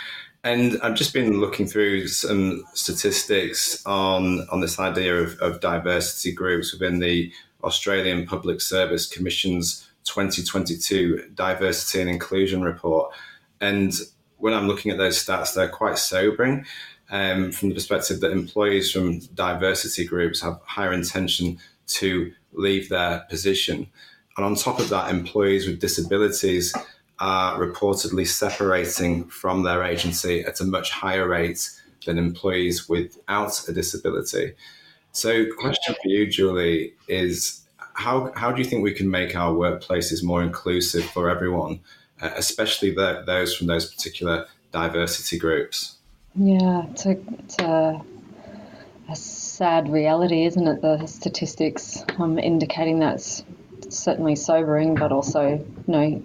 And 0.45 0.79
I've 0.83 0.95
just 0.95 1.15
been 1.15 1.41
looking 1.41 1.67
through 1.67 2.09
some 2.09 2.65
statistics 2.75 3.85
on 3.87 4.47
on 4.51 4.61
this 4.61 4.79
idea 4.79 5.17
of, 5.17 5.39
of 5.41 5.61
diversity 5.61 6.33
groups 6.33 6.73
within 6.73 6.99
the 6.99 7.33
Australian 7.63 8.27
Public 8.27 8.61
Service 8.61 9.07
Commission's 9.07 9.89
2022 10.05 11.31
Diversity 11.35 12.01
and 12.01 12.11
Inclusion 12.11 12.63
Report. 12.63 13.13
And 13.61 13.93
when 14.39 14.53
I'm 14.53 14.67
looking 14.67 14.91
at 14.91 14.99
those 14.99 15.25
stats, 15.25 15.55
they're 15.55 15.69
quite 15.69 15.99
sobering 15.99 16.67
um, 17.11 17.53
from 17.53 17.69
the 17.69 17.75
perspective 17.75 18.21
that 18.21 18.33
employees 18.33 18.91
from 18.91 19.21
diversity 19.35 20.05
groups 20.05 20.43
have 20.43 20.61
higher 20.65 20.93
intention 20.93 21.59
to 21.87 22.33
leave 22.53 22.89
their 22.89 23.21
position. 23.29 23.87
And 24.37 24.47
on 24.47 24.55
top 24.55 24.79
of 24.79 24.89
that, 24.89 25.11
employees 25.11 25.67
with 25.67 25.81
disabilities 25.81 26.75
are 27.19 27.59
reportedly 27.59 28.27
separating 28.27 29.25
from 29.27 29.62
their 29.62 29.85
agency 29.85 30.41
at 30.41 30.61
a 30.61 30.65
much 30.65 30.91
higher 30.91 31.29
rate 31.29 31.71
than 32.05 32.19
employees 32.19 32.89
without 32.89 33.69
a 33.69 33.73
disability. 33.73 34.55
So, 35.12 35.47
question 35.59 35.95
for 35.95 36.09
you, 36.09 36.27
Julie, 36.27 36.95
is 37.07 37.62
how, 37.95 38.33
how 38.35 38.51
do 38.51 38.62
you 38.62 38.69
think 38.69 38.83
we 38.83 38.95
can 38.95 39.11
make 39.11 39.37
our 39.37 39.53
workplaces 39.53 40.25
more 40.25 40.43
inclusive 40.43 41.05
for 41.05 41.29
everyone, 41.29 41.81
uh, 42.21 42.31
especially 42.37 42.93
the, 42.95 43.23
those 43.27 43.55
from 43.55 43.67
those 43.67 43.93
particular 43.93 44.47
diversity 44.73 45.39
groups? 45.39 45.97
Yeah, 46.35 46.87
it's 46.91 47.05
a, 47.05 47.19
it's 47.39 47.59
a, 47.59 48.01
a 49.11 49.17
sad 49.17 49.93
reality, 49.93 50.47
isn't 50.47 50.67
it? 50.67 50.81
The 50.81 51.07
statistics 51.07 52.03
um, 52.19 52.39
indicating 52.39 52.99
that's 52.99 53.45
certainly 53.99 54.37
sobering, 54.37 54.95
but 54.95 55.13
also, 55.13 55.43
you 55.49 55.85
know, 55.87 56.23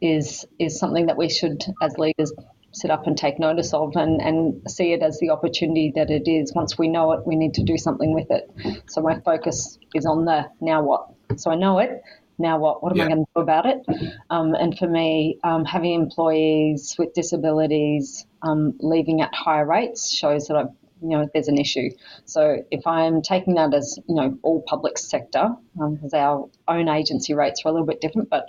is 0.00 0.46
is 0.58 0.78
something 0.78 1.06
that 1.06 1.16
we 1.16 1.28
should, 1.28 1.64
as 1.82 1.98
leaders, 1.98 2.32
sit 2.72 2.90
up 2.90 3.06
and 3.06 3.16
take 3.16 3.38
notice 3.38 3.74
of 3.74 3.96
and, 3.96 4.20
and 4.20 4.62
see 4.70 4.92
it 4.92 5.02
as 5.02 5.18
the 5.18 5.30
opportunity 5.30 5.92
that 5.96 6.10
it 6.10 6.28
is. 6.28 6.52
Once 6.54 6.78
we 6.78 6.88
know 6.88 7.12
it, 7.12 7.26
we 7.26 7.36
need 7.36 7.54
to 7.54 7.62
do 7.62 7.76
something 7.76 8.14
with 8.14 8.30
it. 8.30 8.50
So 8.88 9.00
my 9.00 9.18
focus 9.20 9.78
is 9.94 10.06
on 10.06 10.24
the 10.24 10.48
now 10.60 10.82
what. 10.82 11.08
So 11.36 11.50
I 11.50 11.56
know 11.56 11.78
it. 11.78 12.02
Now 12.38 12.58
what? 12.58 12.82
What 12.82 12.92
am 12.92 12.98
yeah. 12.98 13.04
I 13.04 13.08
going 13.08 13.24
to 13.24 13.30
do 13.34 13.42
about 13.42 13.66
it? 13.66 13.84
Um, 14.30 14.54
and 14.54 14.78
for 14.78 14.86
me, 14.86 15.38
um, 15.42 15.64
having 15.64 15.94
employees 15.94 16.94
with 16.98 17.12
disabilities 17.12 18.26
um, 18.42 18.74
leaving 18.78 19.20
at 19.22 19.34
higher 19.34 19.66
rates 19.66 20.14
shows 20.14 20.46
that 20.46 20.56
I've 20.56 20.70
you 21.02 21.08
know 21.10 21.28
there's 21.32 21.48
an 21.48 21.58
issue. 21.58 21.90
So 22.24 22.62
if 22.70 22.86
I'm 22.86 23.22
taking 23.22 23.54
that 23.54 23.74
as 23.74 23.98
you 24.08 24.14
know 24.14 24.38
all 24.42 24.62
public 24.62 24.98
sector, 24.98 25.50
um, 25.80 25.98
as 26.04 26.14
our 26.14 26.48
own 26.66 26.88
agency 26.88 27.34
rates 27.34 27.62
are 27.64 27.68
a 27.68 27.72
little 27.72 27.86
bit 27.86 28.00
different, 28.00 28.30
but 28.30 28.48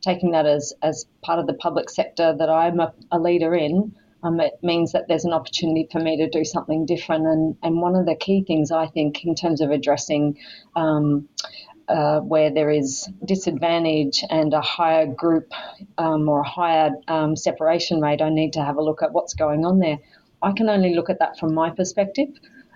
taking 0.00 0.32
that 0.32 0.46
as 0.46 0.72
as 0.82 1.06
part 1.22 1.38
of 1.38 1.46
the 1.46 1.54
public 1.54 1.90
sector 1.90 2.34
that 2.38 2.48
I'm 2.48 2.80
a, 2.80 2.92
a 3.10 3.18
leader 3.18 3.54
in, 3.54 3.94
um, 4.22 4.40
it 4.40 4.54
means 4.62 4.92
that 4.92 5.08
there's 5.08 5.24
an 5.24 5.32
opportunity 5.32 5.88
for 5.90 6.00
me 6.00 6.16
to 6.18 6.28
do 6.28 6.44
something 6.44 6.86
different. 6.86 7.26
And 7.26 7.56
and 7.62 7.80
one 7.80 7.96
of 7.96 8.06
the 8.06 8.16
key 8.16 8.44
things 8.46 8.70
I 8.70 8.86
think 8.86 9.24
in 9.24 9.34
terms 9.34 9.60
of 9.60 9.70
addressing 9.70 10.38
um, 10.76 11.28
uh, 11.90 12.20
where 12.20 12.50
there 12.50 12.70
is 12.70 13.08
disadvantage 13.24 14.22
and 14.30 14.54
a 14.54 14.60
higher 14.60 15.06
group 15.06 15.52
um, 15.98 16.28
or 16.28 16.40
a 16.40 16.48
higher 16.48 16.90
um, 17.08 17.34
separation 17.34 18.00
rate, 18.00 18.22
I 18.22 18.28
need 18.28 18.52
to 18.52 18.64
have 18.64 18.76
a 18.76 18.82
look 18.82 19.02
at 19.02 19.12
what's 19.12 19.34
going 19.34 19.64
on 19.64 19.80
there. 19.80 19.98
I 20.42 20.52
can 20.52 20.68
only 20.68 20.94
look 20.94 21.10
at 21.10 21.18
that 21.18 21.38
from 21.38 21.54
my 21.54 21.70
perspective 21.70 22.28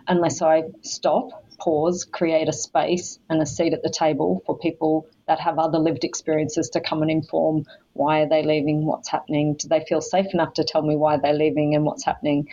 unless 0.06 0.42
I 0.42 0.64
stop, 0.82 1.30
pause, 1.58 2.04
create 2.04 2.48
a 2.48 2.52
space 2.52 3.18
and 3.30 3.40
a 3.40 3.46
seat 3.46 3.72
at 3.72 3.82
the 3.82 3.90
table 3.90 4.42
for 4.44 4.58
people 4.58 5.06
that 5.26 5.40
have 5.40 5.58
other 5.58 5.78
lived 5.78 6.04
experiences 6.04 6.68
to 6.70 6.80
come 6.80 7.00
and 7.00 7.10
inform 7.10 7.64
why 7.94 8.20
are 8.20 8.28
they 8.28 8.42
leaving, 8.42 8.84
what's 8.84 9.08
happening, 9.08 9.54
do 9.54 9.68
they 9.68 9.84
feel 9.88 10.00
safe 10.00 10.26
enough 10.34 10.52
to 10.54 10.64
tell 10.64 10.82
me 10.82 10.96
why 10.96 11.16
they're 11.16 11.32
leaving 11.32 11.74
and 11.74 11.84
what's 11.84 12.04
happening, 12.04 12.48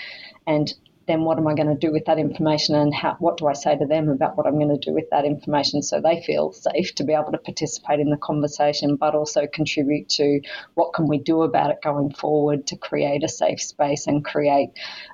and 0.47 0.73
then 1.07 1.23
what 1.23 1.37
am 1.37 1.47
I 1.47 1.55
going 1.55 1.67
to 1.67 1.75
do 1.75 1.91
with 1.91 2.05
that 2.05 2.19
information 2.19 2.75
and 2.75 2.93
how, 2.93 3.15
what 3.19 3.37
do 3.37 3.47
I 3.47 3.53
say 3.53 3.77
to 3.77 3.85
them 3.85 4.09
about 4.09 4.37
what 4.37 4.45
I'm 4.45 4.59
going 4.59 4.69
to 4.69 4.77
do 4.77 4.93
with 4.93 5.09
that 5.11 5.25
information 5.25 5.81
so 5.81 5.99
they 5.99 6.21
feel 6.21 6.51
safe 6.51 6.93
to 6.95 7.03
be 7.03 7.13
able 7.13 7.31
to 7.31 7.37
participate 7.37 7.99
in 7.99 8.09
the 8.09 8.17
conversation, 8.17 8.95
but 8.97 9.15
also 9.15 9.47
contribute 9.47 10.09
to 10.09 10.41
what 10.75 10.93
can 10.93 11.07
we 11.07 11.17
do 11.17 11.41
about 11.41 11.71
it 11.71 11.81
going 11.83 12.13
forward 12.13 12.67
to 12.67 12.75
create 12.77 13.23
a 13.23 13.29
safe 13.29 13.61
space 13.61 14.07
and 14.07 14.23
create 14.23 14.69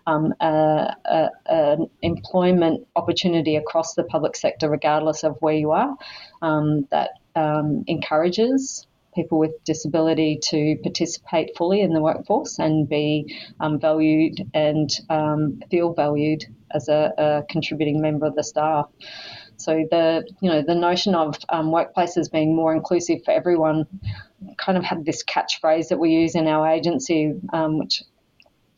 um, 0.06 0.34
an 0.40 1.90
employment 2.02 2.88
opportunity 2.96 3.56
across 3.56 3.94
the 3.94 4.04
public 4.04 4.36
sector, 4.36 4.70
regardless 4.70 5.24
of 5.24 5.38
where 5.40 5.56
you 5.56 5.72
are, 5.72 5.96
um, 6.42 6.88
that 6.92 7.12
um, 7.36 7.84
encourages 7.88 8.87
people 9.18 9.40
with 9.40 9.52
disability 9.64 10.40
to 10.42 10.78
participate 10.84 11.58
fully 11.58 11.82
in 11.82 11.92
the 11.92 12.02
workforce 12.02 12.60
and 12.60 12.88
be 12.88 13.36
um, 13.60 13.80
valued 13.80 14.36
and 14.54 14.90
um, 15.10 15.60
feel 15.72 15.94
valued 15.94 16.46
as 16.72 16.88
a, 16.88 17.12
a, 17.18 17.44
contributing 17.50 18.00
member 18.00 18.28
of 18.28 18.36
the 18.36 18.44
staff. 18.44 18.86
So 19.58 19.72
the 19.90 20.24
you 20.40 20.50
know 20.52 20.62
the 20.62 20.76
notion 20.76 21.16
of 21.16 21.36
um, 21.50 21.72
workplaces 21.72 22.32
being 22.32 22.56
more 22.56 22.76
inclusive 22.76 23.20
for 23.26 23.32
everyone 23.32 23.88
kind 24.58 24.78
of 24.78 24.84
had 24.84 25.04
this 25.04 25.24
catchphrase 25.24 25.88
that 25.90 25.98
we 25.98 26.12
use 26.12 26.36
in 26.36 26.48
our 26.48 26.70
agency, 26.70 27.34
um, 27.52 27.80
which 27.80 28.04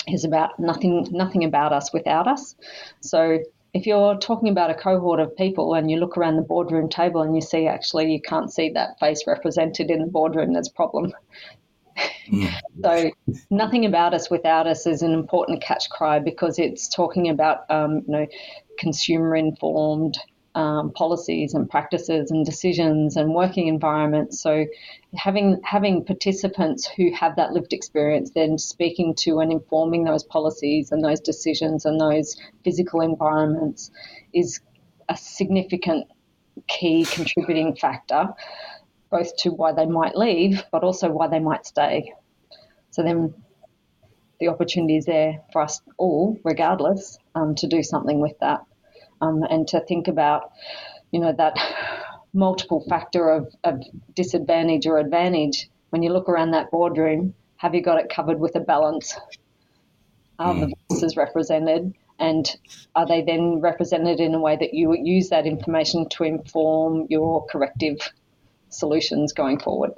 is 0.07 0.23
about 0.23 0.57
nothing 0.57 1.07
nothing 1.11 1.43
about 1.43 1.73
us 1.73 1.91
without 1.91 2.27
us. 2.27 2.55
So 3.01 3.39
if 3.73 3.85
you're 3.85 4.17
talking 4.17 4.49
about 4.49 4.71
a 4.71 4.73
cohort 4.73 5.19
of 5.19 5.35
people 5.35 5.73
and 5.73 5.91
you 5.91 5.97
look 5.97 6.17
around 6.17 6.35
the 6.35 6.41
boardroom 6.41 6.89
table 6.89 7.21
and 7.21 7.35
you 7.35 7.41
see 7.41 7.67
actually 7.67 8.11
you 8.11 8.21
can't 8.21 8.51
see 8.51 8.69
that 8.71 8.99
face 8.99 9.23
represented 9.27 9.91
in 9.91 9.99
the 9.99 10.07
boardroom, 10.07 10.53
there's 10.53 10.69
a 10.69 10.73
problem. 10.73 11.13
Mm. 12.27 12.51
so 12.83 13.11
nothing 13.49 13.85
about 13.85 14.13
us 14.13 14.29
without 14.29 14.65
us 14.65 14.87
is 14.87 15.01
an 15.01 15.11
important 15.11 15.61
catch 15.61 15.89
cry 15.89 16.19
because 16.19 16.57
it's 16.57 16.87
talking 16.87 17.29
about 17.29 17.69
um, 17.69 18.03
you 18.07 18.13
know 18.13 18.27
consumer 18.79 19.35
informed 19.35 20.17
um, 20.59 20.91
policies 20.91 21.53
and 21.53 21.69
practices 21.69 22.31
and 22.31 22.45
decisions 22.45 23.15
and 23.15 23.33
working 23.33 23.67
environments. 23.67 24.41
So 24.41 24.65
having 25.15 25.61
having 25.63 26.03
participants 26.03 26.85
who 26.85 27.13
have 27.13 27.37
that 27.37 27.53
lived 27.53 27.71
experience, 27.71 28.31
then 28.31 28.57
speaking 28.57 29.15
to 29.19 29.39
and 29.39 29.53
informing 29.53 30.03
those 30.03 30.25
policies 30.25 30.91
and 30.91 31.01
those 31.01 31.21
decisions 31.21 31.85
and 31.85 31.97
those 31.97 32.35
physical 32.65 32.99
environments 32.99 33.89
is 34.33 34.59
a 35.07 35.15
significant 35.15 36.07
key 36.67 37.05
contributing 37.05 37.77
factor, 37.77 38.27
both 39.09 39.33
to 39.37 39.51
why 39.51 39.71
they 39.71 39.85
might 39.85 40.17
leave, 40.17 40.61
but 40.73 40.83
also 40.83 41.09
why 41.09 41.27
they 41.27 41.39
might 41.39 41.65
stay. 41.65 42.13
So 42.91 43.01
then 43.01 43.33
the 44.41 44.49
opportunity 44.49 44.97
is 44.97 45.05
there 45.05 45.41
for 45.53 45.61
us 45.61 45.81
all, 45.97 46.37
regardless, 46.43 47.17
um, 47.33 47.55
to 47.55 47.67
do 47.67 47.81
something 47.81 48.19
with 48.19 48.37
that 48.41 48.59
um, 49.21 49.43
and 49.43 49.67
to 49.69 49.79
think 49.81 50.07
about, 50.07 50.51
you 51.11 51.19
know, 51.19 51.33
that 51.33 51.55
multiple 52.33 52.85
factor 52.89 53.29
of, 53.29 53.53
of 53.63 53.81
disadvantage 54.15 54.85
or 54.85 54.97
advantage. 54.97 55.69
When 55.89 56.03
you 56.03 56.13
look 56.13 56.29
around 56.29 56.51
that 56.51 56.71
boardroom, 56.71 57.33
have 57.57 57.73
you 57.73 57.81
got 57.81 57.99
it 57.99 58.09
covered 58.09 58.39
with 58.39 58.55
a 58.55 58.59
balance? 58.59 59.17
Are 60.37 60.53
mm. 60.53 60.61
the 60.61 60.75
voices 60.89 61.17
represented? 61.17 61.93
And 62.19 62.49
are 62.95 63.07
they 63.07 63.21
then 63.21 63.61
represented 63.61 64.19
in 64.19 64.33
a 64.35 64.39
way 64.39 64.57
that 64.57 64.73
you 64.73 64.93
use 64.93 65.29
that 65.29 65.45
information 65.45 66.07
to 66.09 66.23
inform 66.23 67.07
your 67.09 67.45
corrective 67.45 67.97
solutions 68.69 69.33
going 69.33 69.59
forward? 69.59 69.91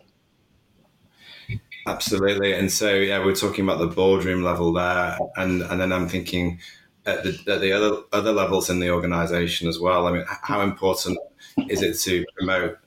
Absolutely. 1.88 2.54
And 2.54 2.72
so, 2.72 2.94
yeah, 2.94 3.26
we're 3.26 3.36
talking 3.36 3.66
about 3.66 3.80
the 3.80 3.88
boardroom 3.88 4.44
level 4.44 4.72
there. 4.74 5.18
And, 5.36 5.64
and 5.64 5.82
then 5.82 5.92
I'm 5.92 6.08
thinking, 6.08 6.60
at 7.06 7.24
the, 7.24 7.30
at 7.52 7.62
the 7.62 7.72
other 7.72 8.02
other 8.12 8.32
levels 8.32 8.70
in 8.70 8.80
the 8.80 8.90
organization 8.90 9.68
as 9.68 9.80
well. 9.80 10.08
I 10.08 10.12
mean, 10.12 10.26
how 10.28 10.62
important 10.62 11.18
is 11.70 11.82
it 11.82 12.00
to 12.00 12.26
promote 12.38 12.78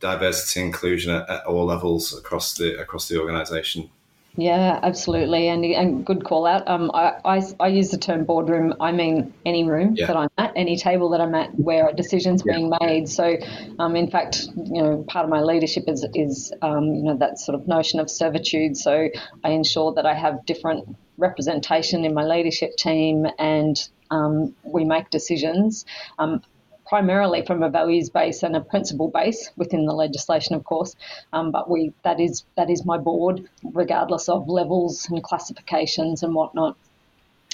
diversity 0.00 0.60
and 0.60 0.68
inclusion 0.68 1.14
at, 1.14 1.28
at 1.28 1.46
all 1.46 1.64
levels 1.64 2.16
across 2.16 2.54
the 2.54 2.78
across 2.80 3.08
the 3.08 3.20
organization? 3.20 3.90
Yeah, 4.36 4.80
absolutely, 4.82 5.46
and, 5.46 5.64
and 5.64 6.04
good 6.04 6.24
call 6.24 6.44
out. 6.44 6.66
Um, 6.66 6.90
I, 6.92 7.12
I, 7.24 7.42
I, 7.60 7.68
use 7.68 7.90
the 7.90 7.98
term 7.98 8.24
boardroom. 8.24 8.74
I 8.80 8.90
mean 8.90 9.32
any 9.46 9.62
room 9.62 9.94
yeah. 9.96 10.06
that 10.06 10.16
I'm 10.16 10.28
at, 10.38 10.52
any 10.56 10.76
table 10.76 11.10
that 11.10 11.20
I'm 11.20 11.36
at, 11.36 11.56
where 11.56 11.92
decision's 11.92 12.42
yeah. 12.44 12.54
being 12.54 12.72
made. 12.80 13.08
So, 13.08 13.36
um, 13.78 13.94
in 13.94 14.10
fact, 14.10 14.48
you 14.56 14.82
know, 14.82 15.04
part 15.06 15.22
of 15.22 15.30
my 15.30 15.40
leadership 15.40 15.84
is 15.86 16.04
is 16.14 16.52
um, 16.62 16.94
you 16.94 17.02
know 17.04 17.16
that 17.16 17.38
sort 17.38 17.54
of 17.54 17.68
notion 17.68 18.00
of 18.00 18.10
servitude. 18.10 18.76
So 18.76 19.08
I 19.44 19.50
ensure 19.50 19.94
that 19.94 20.04
I 20.04 20.14
have 20.14 20.44
different 20.46 20.96
representation 21.18 22.04
in 22.04 22.14
my 22.14 22.24
leadership 22.24 22.76
team, 22.76 23.26
and 23.38 23.76
um, 24.10 24.54
we 24.62 24.84
make 24.84 25.10
decisions. 25.10 25.84
Um, 26.18 26.42
primarily 26.86 27.44
from 27.44 27.62
a 27.62 27.70
values 27.70 28.10
base 28.10 28.42
and 28.42 28.54
a 28.54 28.60
principle 28.60 29.08
base 29.08 29.50
within 29.56 29.86
the 29.86 29.92
legislation, 29.92 30.54
of 30.54 30.64
course. 30.64 30.94
Um, 31.32 31.50
but 31.50 31.68
we 31.68 31.92
that 32.02 32.20
is 32.20 32.44
that 32.56 32.70
is 32.70 32.84
my 32.84 32.98
board, 32.98 33.48
regardless 33.62 34.28
of 34.28 34.48
levels 34.48 35.08
and 35.10 35.22
classifications 35.22 36.22
and 36.22 36.34
whatnot. 36.34 36.76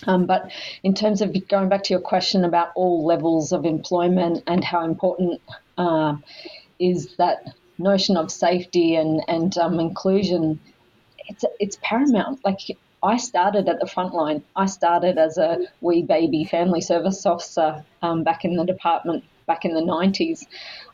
Um, 0.07 0.27
but 0.27 0.51
in 0.83 0.95
terms 0.95 1.21
of 1.21 1.37
going 1.49 1.69
back 1.69 1.83
to 1.85 1.95
your 1.95 2.01
question 2.01 2.45
about 2.45 2.73
all 2.75 3.05
levels 3.05 3.53
of 3.53 3.65
employment 3.65 4.43
and 4.47 4.65
how 4.65 4.85
important 4.85 5.41
uh, 5.77 6.17
is 6.79 7.17
that 7.17 7.55
notion 7.79 8.17
of 8.17 8.31
safety 8.31 8.97
and 8.97 9.23
and 9.29 9.57
um, 9.59 9.79
inclusion, 9.79 10.61
it's 11.29 11.45
it's 11.59 11.79
paramount. 11.83 12.45
Like 12.45 12.77
I 13.03 13.17
started 13.17 13.69
at 13.69 13.81
the 13.81 13.87
front 13.87 14.15
line. 14.15 14.43
I 14.57 14.67
started 14.67 15.17
as 15.17 15.39
a 15.39 15.59
wee 15.81 16.03
baby 16.03 16.45
family 16.45 16.81
service 16.81 17.25
officer 17.25 17.85
um, 18.03 18.25
back 18.25 18.45
in 18.45 18.57
the 18.57 18.65
department 18.65 19.25
back 19.51 19.65
in 19.65 19.75
the 19.75 19.81
90s. 19.81 20.47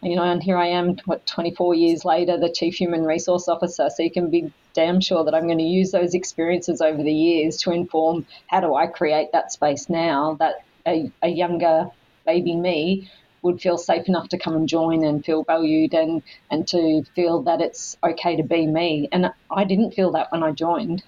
You 0.02 0.16
know, 0.16 0.22
and 0.22 0.42
here 0.42 0.56
I 0.56 0.68
am, 0.68 0.96
what, 1.04 1.26
24 1.26 1.74
years 1.74 2.06
later, 2.06 2.38
the 2.38 2.50
Chief 2.50 2.74
Human 2.76 3.04
Resource 3.04 3.48
Officer. 3.48 3.90
So 3.90 4.02
you 4.02 4.10
can 4.10 4.30
be 4.30 4.50
damn 4.72 5.00
sure 5.00 5.24
that 5.24 5.34
I'm 5.34 5.46
going 5.46 5.58
to 5.58 5.64
use 5.64 5.90
those 5.90 6.14
experiences 6.14 6.80
over 6.80 7.02
the 7.02 7.12
years 7.12 7.58
to 7.62 7.72
inform 7.72 8.24
how 8.46 8.60
do 8.60 8.74
I 8.74 8.86
create 8.86 9.32
that 9.32 9.52
space 9.52 9.90
now 9.90 10.36
that 10.40 10.64
a, 10.86 11.10
a 11.22 11.28
younger 11.28 11.90
baby 12.24 12.56
me 12.56 13.10
would 13.42 13.60
feel 13.60 13.76
safe 13.76 14.08
enough 14.08 14.28
to 14.30 14.38
come 14.38 14.56
and 14.56 14.68
join 14.68 15.04
and 15.04 15.24
feel 15.24 15.44
valued 15.44 15.92
and, 15.92 16.22
and 16.50 16.66
to 16.68 17.04
feel 17.14 17.42
that 17.42 17.60
it's 17.60 17.96
okay 18.02 18.36
to 18.36 18.42
be 18.42 18.66
me. 18.66 19.08
And 19.12 19.30
I 19.50 19.64
didn't 19.64 19.92
feel 19.92 20.12
that 20.12 20.32
when 20.32 20.42
I 20.42 20.52
joined. 20.52 21.02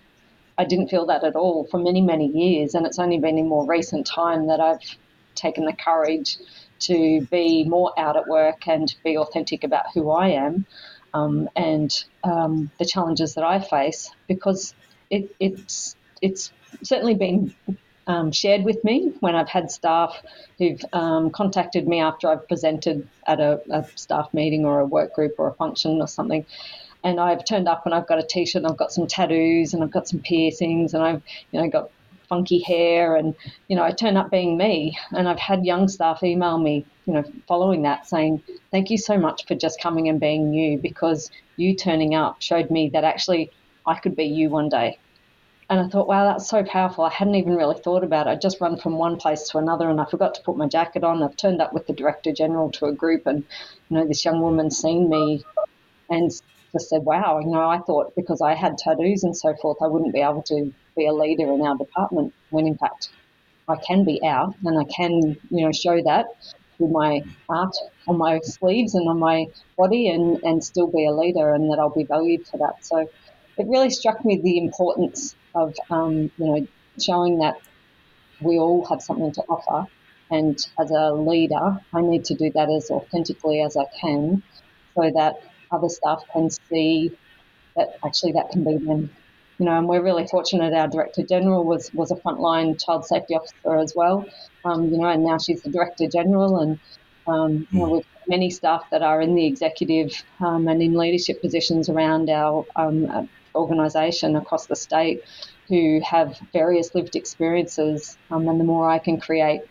I 0.58 0.64
didn't 0.64 0.88
feel 0.88 1.06
that 1.06 1.24
at 1.24 1.36
all 1.36 1.64
for 1.70 1.78
many, 1.78 2.02
many 2.02 2.26
years. 2.26 2.74
And 2.74 2.84
it's 2.84 2.98
only 2.98 3.18
been 3.18 3.38
in 3.38 3.48
more 3.48 3.64
recent 3.66 4.06
time 4.06 4.48
that 4.48 4.60
I've 4.60 4.82
taken 5.34 5.64
the 5.64 5.72
courage 5.72 6.36
to 6.80 7.26
be 7.30 7.64
more 7.64 7.92
out 7.98 8.16
at 8.16 8.26
work 8.26 8.66
and 8.66 8.94
be 9.04 9.16
authentic 9.16 9.64
about 9.64 9.86
who 9.94 10.10
I 10.10 10.28
am 10.28 10.66
um, 11.14 11.48
and 11.56 12.04
um, 12.24 12.70
the 12.78 12.84
challenges 12.84 13.34
that 13.34 13.44
I 13.44 13.60
face 13.60 14.10
because 14.26 14.74
it, 15.10 15.34
it's 15.40 15.96
it's 16.20 16.52
certainly 16.82 17.14
been 17.14 17.54
um, 18.06 18.32
shared 18.32 18.64
with 18.64 18.82
me 18.84 19.12
when 19.20 19.34
I've 19.34 19.48
had 19.48 19.70
staff 19.70 20.20
who've 20.58 20.80
um, 20.92 21.30
contacted 21.30 21.86
me 21.86 22.00
after 22.00 22.28
I've 22.28 22.48
presented 22.48 23.06
at 23.26 23.38
a, 23.38 23.60
a, 23.70 23.86
staff 23.94 24.32
meeting 24.32 24.64
or 24.64 24.80
a 24.80 24.86
work 24.86 25.14
group 25.14 25.34
or 25.38 25.48
a 25.48 25.54
function 25.54 26.00
or 26.00 26.08
something. 26.08 26.44
And 27.04 27.20
I've 27.20 27.44
turned 27.44 27.68
up 27.68 27.86
and 27.86 27.94
I've 27.94 28.06
got 28.06 28.18
a 28.18 28.22
t-shirt 28.22 28.62
and 28.62 28.70
I've 28.70 28.76
got 28.76 28.92
some 28.92 29.06
tattoos 29.06 29.72
and 29.72 29.82
I've 29.82 29.90
got 29.90 30.08
some 30.08 30.20
piercings 30.20 30.94
and 30.94 31.02
I've 31.02 31.22
you 31.52 31.60
know 31.60 31.68
got 31.68 31.90
funky 32.28 32.58
hair 32.58 33.16
and 33.16 33.34
you 33.68 33.76
know 33.76 33.82
I 33.82 33.92
turn 33.92 34.16
up 34.16 34.30
being 34.30 34.56
me. 34.56 34.98
And 35.12 35.28
I've 35.28 35.38
had 35.38 35.64
young 35.64 35.88
staff 35.88 36.22
email 36.22 36.58
me 36.58 36.84
you 37.06 37.14
know 37.14 37.24
following 37.46 37.82
that 37.82 38.06
saying 38.06 38.42
thank 38.70 38.90
you 38.90 38.98
so 38.98 39.16
much 39.16 39.46
for 39.46 39.54
just 39.54 39.80
coming 39.80 40.08
and 40.08 40.20
being 40.20 40.52
you 40.52 40.78
because 40.78 41.30
you 41.56 41.74
turning 41.74 42.14
up 42.14 42.42
showed 42.42 42.70
me 42.70 42.90
that 42.90 43.04
actually 43.04 43.50
I 43.86 43.98
could 43.98 44.16
be 44.16 44.24
you 44.24 44.50
one 44.50 44.68
day. 44.68 44.98
And 45.70 45.80
I 45.80 45.88
thought 45.88 46.08
wow 46.08 46.24
that's 46.24 46.48
so 46.48 46.64
powerful. 46.64 47.04
I 47.04 47.10
hadn't 47.10 47.36
even 47.36 47.54
really 47.54 47.78
thought 47.78 48.02
about 48.02 48.26
it. 48.26 48.30
I 48.30 48.36
just 48.36 48.60
run 48.60 48.76
from 48.76 48.98
one 48.98 49.16
place 49.18 49.48
to 49.50 49.58
another 49.58 49.88
and 49.88 50.00
I 50.00 50.04
forgot 50.04 50.34
to 50.34 50.42
put 50.42 50.56
my 50.56 50.66
jacket 50.66 51.04
on. 51.04 51.22
I've 51.22 51.36
turned 51.36 51.60
up 51.60 51.72
with 51.72 51.86
the 51.86 51.92
director 51.92 52.32
general 52.32 52.70
to 52.72 52.86
a 52.86 52.92
group 52.92 53.26
and 53.26 53.44
you 53.88 53.96
know 53.96 54.06
this 54.06 54.24
young 54.24 54.40
woman 54.40 54.70
seen 54.70 55.08
me 55.08 55.44
and 56.10 56.32
just 56.72 56.88
said 56.88 57.02
wow 57.02 57.38
you 57.40 57.50
know 57.50 57.68
I 57.68 57.78
thought 57.78 58.14
because 58.16 58.40
I 58.40 58.54
had 58.54 58.78
tattoos 58.78 59.24
and 59.24 59.36
so 59.36 59.54
forth 59.60 59.78
I 59.82 59.86
wouldn't 59.86 60.12
be 60.12 60.20
able 60.20 60.42
to 60.44 60.72
be 60.96 61.06
a 61.06 61.12
leader 61.12 61.44
in 61.44 61.62
our 61.62 61.76
department 61.76 62.34
when 62.50 62.66
in 62.66 62.76
fact 62.76 63.10
I 63.68 63.76
can 63.76 64.04
be 64.04 64.20
out 64.24 64.54
and 64.64 64.78
I 64.78 64.84
can, 64.84 65.36
you 65.50 65.66
know, 65.66 65.72
show 65.72 66.02
that 66.02 66.26
through 66.76 66.88
my 66.88 67.22
art 67.48 67.76
on 68.06 68.16
my 68.16 68.40
sleeves 68.40 68.94
and 68.94 69.08
on 69.08 69.18
my 69.18 69.46
body 69.76 70.08
and, 70.08 70.42
and 70.42 70.64
still 70.64 70.86
be 70.86 71.04
a 71.04 71.12
leader 71.12 71.52
and 71.52 71.70
that 71.70 71.78
I'll 71.78 71.90
be 71.90 72.04
valued 72.04 72.46
for 72.46 72.56
that. 72.58 72.84
So 72.84 73.08
it 73.58 73.66
really 73.66 73.90
struck 73.90 74.24
me 74.24 74.40
the 74.40 74.58
importance 74.58 75.36
of, 75.54 75.74
um, 75.90 76.30
you 76.38 76.46
know, 76.46 76.66
showing 76.98 77.40
that 77.40 77.60
we 78.40 78.58
all 78.58 78.86
have 78.86 79.02
something 79.02 79.32
to 79.32 79.42
offer. 79.42 79.90
And 80.30 80.58
as 80.78 80.90
a 80.90 81.12
leader, 81.12 81.78
I 81.92 82.00
need 82.00 82.24
to 82.26 82.34
do 82.34 82.50
that 82.54 82.70
as 82.70 82.90
authentically 82.90 83.60
as 83.60 83.76
I 83.76 83.84
can 84.00 84.42
so 84.94 85.10
that 85.14 85.42
other 85.70 85.88
staff 85.88 86.24
can 86.32 86.50
see 86.50 87.12
that 87.76 87.98
actually 88.04 88.32
that 88.32 88.50
can 88.50 88.64
be 88.64 88.76
them 88.84 89.10
you 89.58 89.66
know, 89.66 89.76
and 89.76 89.88
we're 89.88 90.02
really 90.02 90.26
fortunate. 90.26 90.72
Our 90.72 90.88
director 90.88 91.22
general 91.22 91.64
was 91.64 91.92
was 91.92 92.10
a 92.10 92.16
frontline 92.16 92.82
child 92.82 93.04
safety 93.04 93.34
officer 93.34 93.76
as 93.76 93.94
well, 93.94 94.24
um, 94.64 94.90
you 94.90 94.98
know, 94.98 95.08
and 95.08 95.24
now 95.24 95.38
she's 95.38 95.62
the 95.62 95.70
director 95.70 96.06
general, 96.06 96.60
and 96.60 96.78
um, 97.26 97.66
you 97.70 97.78
know, 97.80 97.86
hmm. 97.86 97.92
with 97.92 98.06
many 98.28 98.50
staff 98.50 98.84
that 98.90 99.02
are 99.02 99.20
in 99.20 99.34
the 99.34 99.46
executive 99.46 100.12
um, 100.40 100.68
and 100.68 100.80
in 100.82 100.94
leadership 100.94 101.40
positions 101.40 101.88
around 101.88 102.30
our 102.30 102.64
um, 102.76 103.28
organisation 103.54 104.36
across 104.36 104.66
the 104.66 104.76
state, 104.76 105.24
who 105.66 106.00
have 106.04 106.38
various 106.52 106.94
lived 106.94 107.16
experiences, 107.16 108.16
um, 108.30 108.48
and 108.48 108.60
the 108.60 108.64
more 108.64 108.88
I 108.88 108.98
can 108.98 109.20
create 109.20 109.62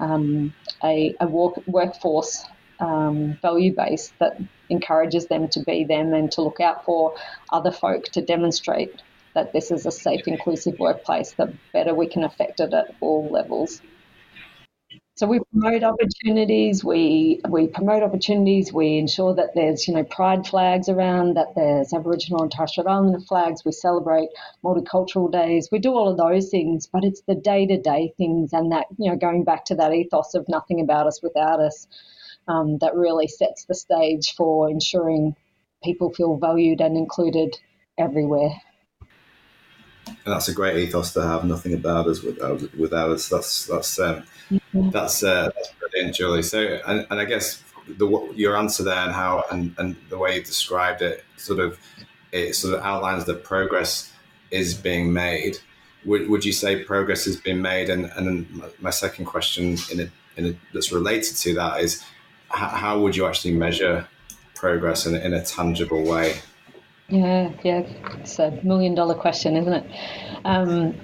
um, 0.00 0.54
a, 0.82 1.14
a 1.20 1.26
work, 1.26 1.66
workforce 1.66 2.46
Um, 2.78 3.38
value 3.40 3.74
base 3.74 4.12
that 4.18 4.38
encourages 4.68 5.28
them 5.28 5.48
to 5.48 5.60
be 5.60 5.84
them 5.84 6.12
and 6.12 6.30
to 6.32 6.42
look 6.42 6.60
out 6.60 6.84
for 6.84 7.14
other 7.50 7.70
folk 7.70 8.04
to 8.12 8.20
demonstrate 8.20 9.02
that 9.34 9.52
this 9.52 9.70
is 9.70 9.86
a 9.86 9.90
safe, 9.90 10.26
inclusive 10.26 10.78
workplace, 10.78 11.32
the 11.32 11.52
better 11.72 11.94
we 11.94 12.08
can 12.08 12.24
affect 12.24 12.60
it 12.60 12.72
at 12.72 12.94
all 13.00 13.28
levels. 13.30 13.80
So 15.16 15.26
we 15.26 15.40
promote 15.50 15.82
opportunities. 15.82 16.84
We 16.84 17.40
we 17.48 17.68
promote 17.68 18.02
opportunities. 18.02 18.70
We 18.70 18.98
ensure 18.98 19.34
that 19.34 19.54
there's 19.54 19.88
you 19.88 19.94
know 19.94 20.04
pride 20.04 20.46
flags 20.46 20.90
around, 20.90 21.34
that 21.34 21.54
there's 21.54 21.94
Aboriginal 21.94 22.42
and 22.42 22.52
Torres 22.52 22.72
Strait 22.72 22.86
Islander 22.86 23.20
flags. 23.20 23.64
We 23.64 23.72
celebrate 23.72 24.28
multicultural 24.62 25.32
days. 25.32 25.70
We 25.72 25.78
do 25.78 25.94
all 25.94 26.10
of 26.10 26.18
those 26.18 26.50
things, 26.50 26.86
but 26.86 27.02
it's 27.02 27.22
the 27.22 27.34
day 27.34 27.64
to 27.66 27.80
day 27.80 28.12
things 28.18 28.52
and 28.52 28.72
that 28.72 28.86
you 28.98 29.10
know 29.10 29.16
going 29.16 29.44
back 29.44 29.64
to 29.66 29.74
that 29.76 29.94
ethos 29.94 30.34
of 30.34 30.50
nothing 30.50 30.80
about 30.82 31.06
us 31.06 31.22
without 31.22 31.60
us 31.60 31.86
um, 32.48 32.78
that 32.78 32.94
really 32.94 33.28
sets 33.28 33.64
the 33.64 33.74
stage 33.74 34.34
for 34.36 34.68
ensuring 34.68 35.36
people 35.84 36.12
feel 36.12 36.36
valued 36.36 36.80
and 36.80 36.96
included 36.96 37.56
everywhere 37.98 38.60
and 40.06 40.34
that's 40.34 40.48
a 40.48 40.54
great 40.54 40.76
ethos 40.76 41.12
to 41.14 41.22
have. 41.22 41.44
Nothing 41.44 41.74
about 41.74 42.06
us 42.06 42.22
without 42.22 42.74
without 42.76 43.10
us. 43.10 43.28
That's 43.28 43.66
that's 43.66 43.98
um, 43.98 44.24
mm-hmm. 44.50 44.90
that's 44.90 45.22
uh, 45.22 45.50
that's 45.54 45.72
brilliant, 45.78 46.14
Julie. 46.14 46.42
So, 46.42 46.80
and, 46.86 47.06
and 47.10 47.20
I 47.20 47.24
guess 47.24 47.62
the 47.88 48.32
your 48.34 48.56
answer 48.56 48.82
there 48.82 48.98
and 48.98 49.12
how 49.12 49.44
and, 49.50 49.74
and 49.78 49.96
the 50.08 50.18
way 50.18 50.36
you 50.36 50.42
described 50.42 51.02
it 51.02 51.24
sort 51.36 51.60
of 51.60 51.78
it 52.32 52.54
sort 52.54 52.74
of 52.74 52.82
outlines 52.82 53.24
that 53.26 53.44
progress 53.44 54.12
is 54.50 54.74
being 54.74 55.12
made. 55.12 55.58
Would, 56.04 56.28
would 56.28 56.44
you 56.44 56.52
say 56.52 56.84
progress 56.84 57.24
has 57.24 57.36
been 57.36 57.62
made? 57.62 57.90
And 57.90 58.10
and 58.16 58.62
my 58.80 58.90
second 58.90 59.24
question 59.24 59.76
in 59.90 60.00
it, 60.00 60.10
in 60.36 60.46
it 60.46 60.56
that's 60.72 60.92
related 60.92 61.36
to 61.36 61.54
that 61.54 61.80
is 61.80 62.04
how, 62.48 62.68
how 62.68 63.00
would 63.00 63.16
you 63.16 63.26
actually 63.26 63.54
measure 63.54 64.06
progress 64.54 65.06
in, 65.06 65.14
in 65.14 65.34
a 65.34 65.44
tangible 65.44 66.04
way? 66.04 66.36
Yeah, 67.08 67.52
yeah, 67.62 67.80
it's 68.18 68.38
a 68.38 68.50
million 68.64 68.94
dollar 68.94 69.14
question, 69.14 69.56
isn't 69.56 69.72
it? 69.72 69.86
Um, 70.44 70.96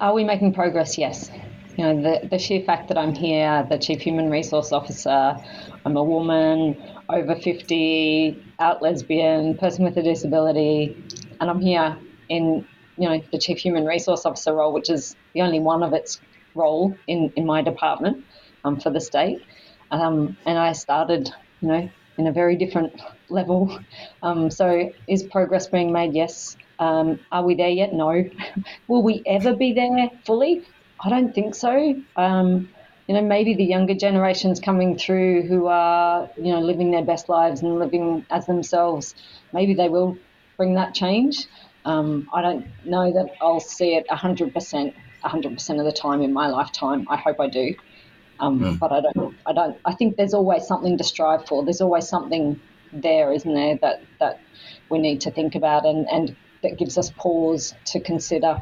are 0.00 0.14
we 0.14 0.22
making 0.22 0.54
progress? 0.54 0.96
Yes. 0.96 1.30
You 1.76 1.84
know, 1.84 2.02
the, 2.02 2.28
the 2.28 2.38
sheer 2.38 2.62
fact 2.62 2.88
that 2.88 2.98
I'm 2.98 3.14
here, 3.14 3.66
the 3.68 3.78
Chief 3.78 4.00
Human 4.00 4.30
Resource 4.30 4.72
Officer, 4.72 5.36
I'm 5.84 5.96
a 5.96 6.02
woman, 6.02 6.76
over 7.08 7.34
50, 7.34 8.44
out 8.58 8.82
lesbian, 8.82 9.56
person 9.56 9.84
with 9.84 9.96
a 9.96 10.02
disability, 10.02 10.96
and 11.40 11.48
I'm 11.48 11.60
here 11.60 11.96
in, 12.28 12.66
you 12.96 13.08
know, 13.08 13.22
the 13.32 13.38
Chief 13.38 13.58
Human 13.58 13.86
Resource 13.86 14.26
Officer 14.26 14.54
role, 14.54 14.72
which 14.72 14.90
is 14.90 15.16
the 15.34 15.42
only 15.42 15.60
one 15.60 15.82
of 15.82 15.92
its 15.92 16.20
role 16.54 16.96
in, 17.06 17.32
in 17.36 17.46
my 17.46 17.62
department 17.62 18.24
um, 18.64 18.78
for 18.78 18.90
the 18.90 19.00
state. 19.00 19.40
Um, 19.90 20.36
and 20.46 20.58
I 20.58 20.72
started, 20.72 21.30
you 21.60 21.68
know, 21.68 21.90
in 22.18 22.26
a 22.26 22.32
very 22.32 22.56
different 22.56 23.00
level. 23.28 23.78
Um, 24.22 24.50
so, 24.50 24.90
is 25.06 25.22
progress 25.24 25.68
being 25.68 25.92
made? 25.92 26.14
Yes. 26.14 26.56
Um, 26.78 27.18
are 27.32 27.44
we 27.44 27.54
there 27.54 27.68
yet? 27.68 27.92
No. 27.92 28.24
Will 28.88 29.02
we 29.02 29.22
ever 29.26 29.54
be 29.54 29.72
there 29.72 30.10
fully? 30.24 30.64
I 31.00 31.10
don't 31.10 31.34
think 31.34 31.54
so. 31.54 32.02
Um, 32.16 32.68
you 33.06 33.14
know, 33.14 33.22
maybe 33.22 33.54
the 33.54 33.64
younger 33.64 33.94
generations 33.94 34.60
coming 34.60 34.98
through 34.98 35.48
who 35.48 35.66
are, 35.66 36.28
you 36.36 36.52
know, 36.52 36.60
living 36.60 36.90
their 36.90 37.04
best 37.04 37.28
lives 37.28 37.62
and 37.62 37.78
living 37.78 38.26
as 38.30 38.46
themselves, 38.46 39.14
maybe 39.52 39.74
they 39.74 39.88
will 39.88 40.18
bring 40.58 40.74
that 40.74 40.94
change. 40.94 41.46
Um, 41.86 42.28
I 42.34 42.42
don't 42.42 42.66
know 42.84 43.10
that 43.12 43.30
I'll 43.40 43.60
see 43.60 43.94
it 43.94 44.06
100%, 44.08 44.52
100% 45.24 45.78
of 45.78 45.84
the 45.86 45.92
time 45.92 46.20
in 46.20 46.34
my 46.34 46.48
lifetime. 46.48 47.06
I 47.08 47.16
hope 47.16 47.40
I 47.40 47.48
do. 47.48 47.74
Um, 48.40 48.60
mm. 48.60 48.78
But 48.78 48.92
I 48.92 49.00
don't, 49.00 49.36
I 49.46 49.52
don't, 49.52 49.76
I 49.84 49.94
think 49.94 50.16
there's 50.16 50.34
always 50.34 50.66
something 50.66 50.96
to 50.98 51.04
strive 51.04 51.46
for. 51.46 51.64
There's 51.64 51.80
always 51.80 52.08
something 52.08 52.60
there, 52.92 53.32
isn't 53.32 53.52
there, 53.52 53.78
that, 53.82 54.02
that 54.20 54.40
we 54.88 54.98
need 54.98 55.20
to 55.22 55.30
think 55.30 55.54
about 55.54 55.84
and, 55.84 56.06
and 56.10 56.36
that 56.62 56.78
gives 56.78 56.98
us 56.98 57.10
pause 57.10 57.74
to 57.86 58.00
consider. 58.00 58.60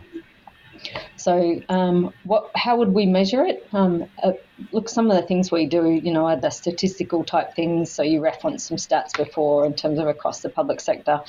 So, 1.16 1.60
um, 1.68 2.12
what, 2.24 2.50
how 2.54 2.76
would 2.76 2.92
we 2.92 3.06
measure 3.06 3.44
it? 3.44 3.66
Um, 3.72 4.04
uh, 4.22 4.32
look, 4.72 4.88
some 4.88 5.10
of 5.10 5.16
the 5.16 5.26
things 5.26 5.50
we 5.50 5.66
do, 5.66 5.90
you 5.90 6.12
know, 6.12 6.26
are 6.26 6.36
the 6.36 6.50
statistical 6.50 7.24
type 7.24 7.54
things. 7.54 7.90
So 7.90 8.02
you 8.02 8.20
referenced 8.20 8.66
some 8.66 8.76
stats 8.76 9.16
before 9.16 9.64
in 9.64 9.74
terms 9.74 9.98
of 9.98 10.06
across 10.06 10.40
the 10.40 10.48
public 10.48 10.80
sector. 10.80 11.20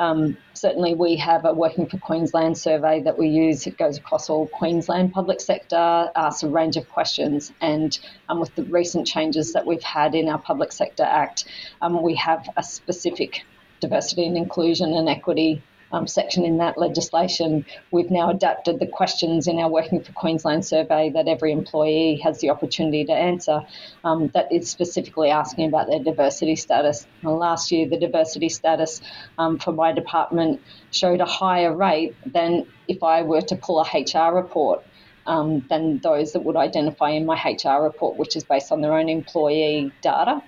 Um, 0.00 0.38
certainly, 0.54 0.94
we 0.94 1.14
have 1.16 1.44
a 1.44 1.52
Working 1.52 1.86
for 1.86 1.98
Queensland 1.98 2.56
survey 2.56 3.02
that 3.02 3.18
we 3.18 3.28
use. 3.28 3.66
It 3.66 3.76
goes 3.76 3.98
across 3.98 4.30
all 4.30 4.46
Queensland 4.46 5.12
public 5.12 5.42
sector, 5.42 6.10
asks 6.16 6.42
a 6.42 6.48
range 6.48 6.78
of 6.78 6.88
questions. 6.88 7.52
And 7.60 7.96
um, 8.30 8.40
with 8.40 8.54
the 8.54 8.62
recent 8.64 9.06
changes 9.06 9.52
that 9.52 9.66
we've 9.66 9.82
had 9.82 10.14
in 10.14 10.30
our 10.30 10.38
Public 10.38 10.72
Sector 10.72 11.02
Act, 11.02 11.44
um, 11.82 12.02
we 12.02 12.14
have 12.14 12.48
a 12.56 12.62
specific 12.62 13.44
diversity 13.80 14.26
and 14.26 14.38
inclusion 14.38 14.94
and 14.94 15.06
equity 15.06 15.62
um, 15.92 16.06
section 16.06 16.44
in 16.44 16.58
that 16.58 16.78
legislation, 16.78 17.64
we've 17.90 18.10
now 18.10 18.30
adapted 18.30 18.78
the 18.78 18.86
questions 18.86 19.46
in 19.46 19.58
our 19.58 19.68
Working 19.68 20.02
for 20.02 20.12
Queensland 20.12 20.64
survey 20.64 21.10
that 21.10 21.28
every 21.28 21.52
employee 21.52 22.20
has 22.22 22.40
the 22.40 22.50
opportunity 22.50 23.04
to 23.04 23.12
answer 23.12 23.62
um, 24.04 24.28
that 24.34 24.52
is 24.52 24.70
specifically 24.70 25.30
asking 25.30 25.68
about 25.68 25.88
their 25.88 26.02
diversity 26.02 26.56
status. 26.56 27.06
Well, 27.22 27.38
last 27.38 27.72
year, 27.72 27.88
the 27.88 27.98
diversity 27.98 28.48
status 28.48 29.00
um, 29.38 29.58
for 29.58 29.72
my 29.72 29.92
department 29.92 30.60
showed 30.90 31.20
a 31.20 31.26
higher 31.26 31.74
rate 31.74 32.14
than 32.24 32.66
if 32.88 33.02
I 33.02 33.22
were 33.22 33.42
to 33.42 33.56
pull 33.56 33.80
a 33.80 33.84
HR 33.84 34.34
report. 34.34 34.84
Um, 35.26 35.64
than 35.68 35.98
those 35.98 36.32
that 36.32 36.40
would 36.40 36.56
identify 36.56 37.10
in 37.10 37.26
my 37.26 37.36
HR 37.36 37.82
report, 37.82 38.16
which 38.16 38.36
is 38.36 38.42
based 38.42 38.72
on 38.72 38.80
their 38.80 38.94
own 38.94 39.08
employee 39.08 39.92
data. 40.00 40.42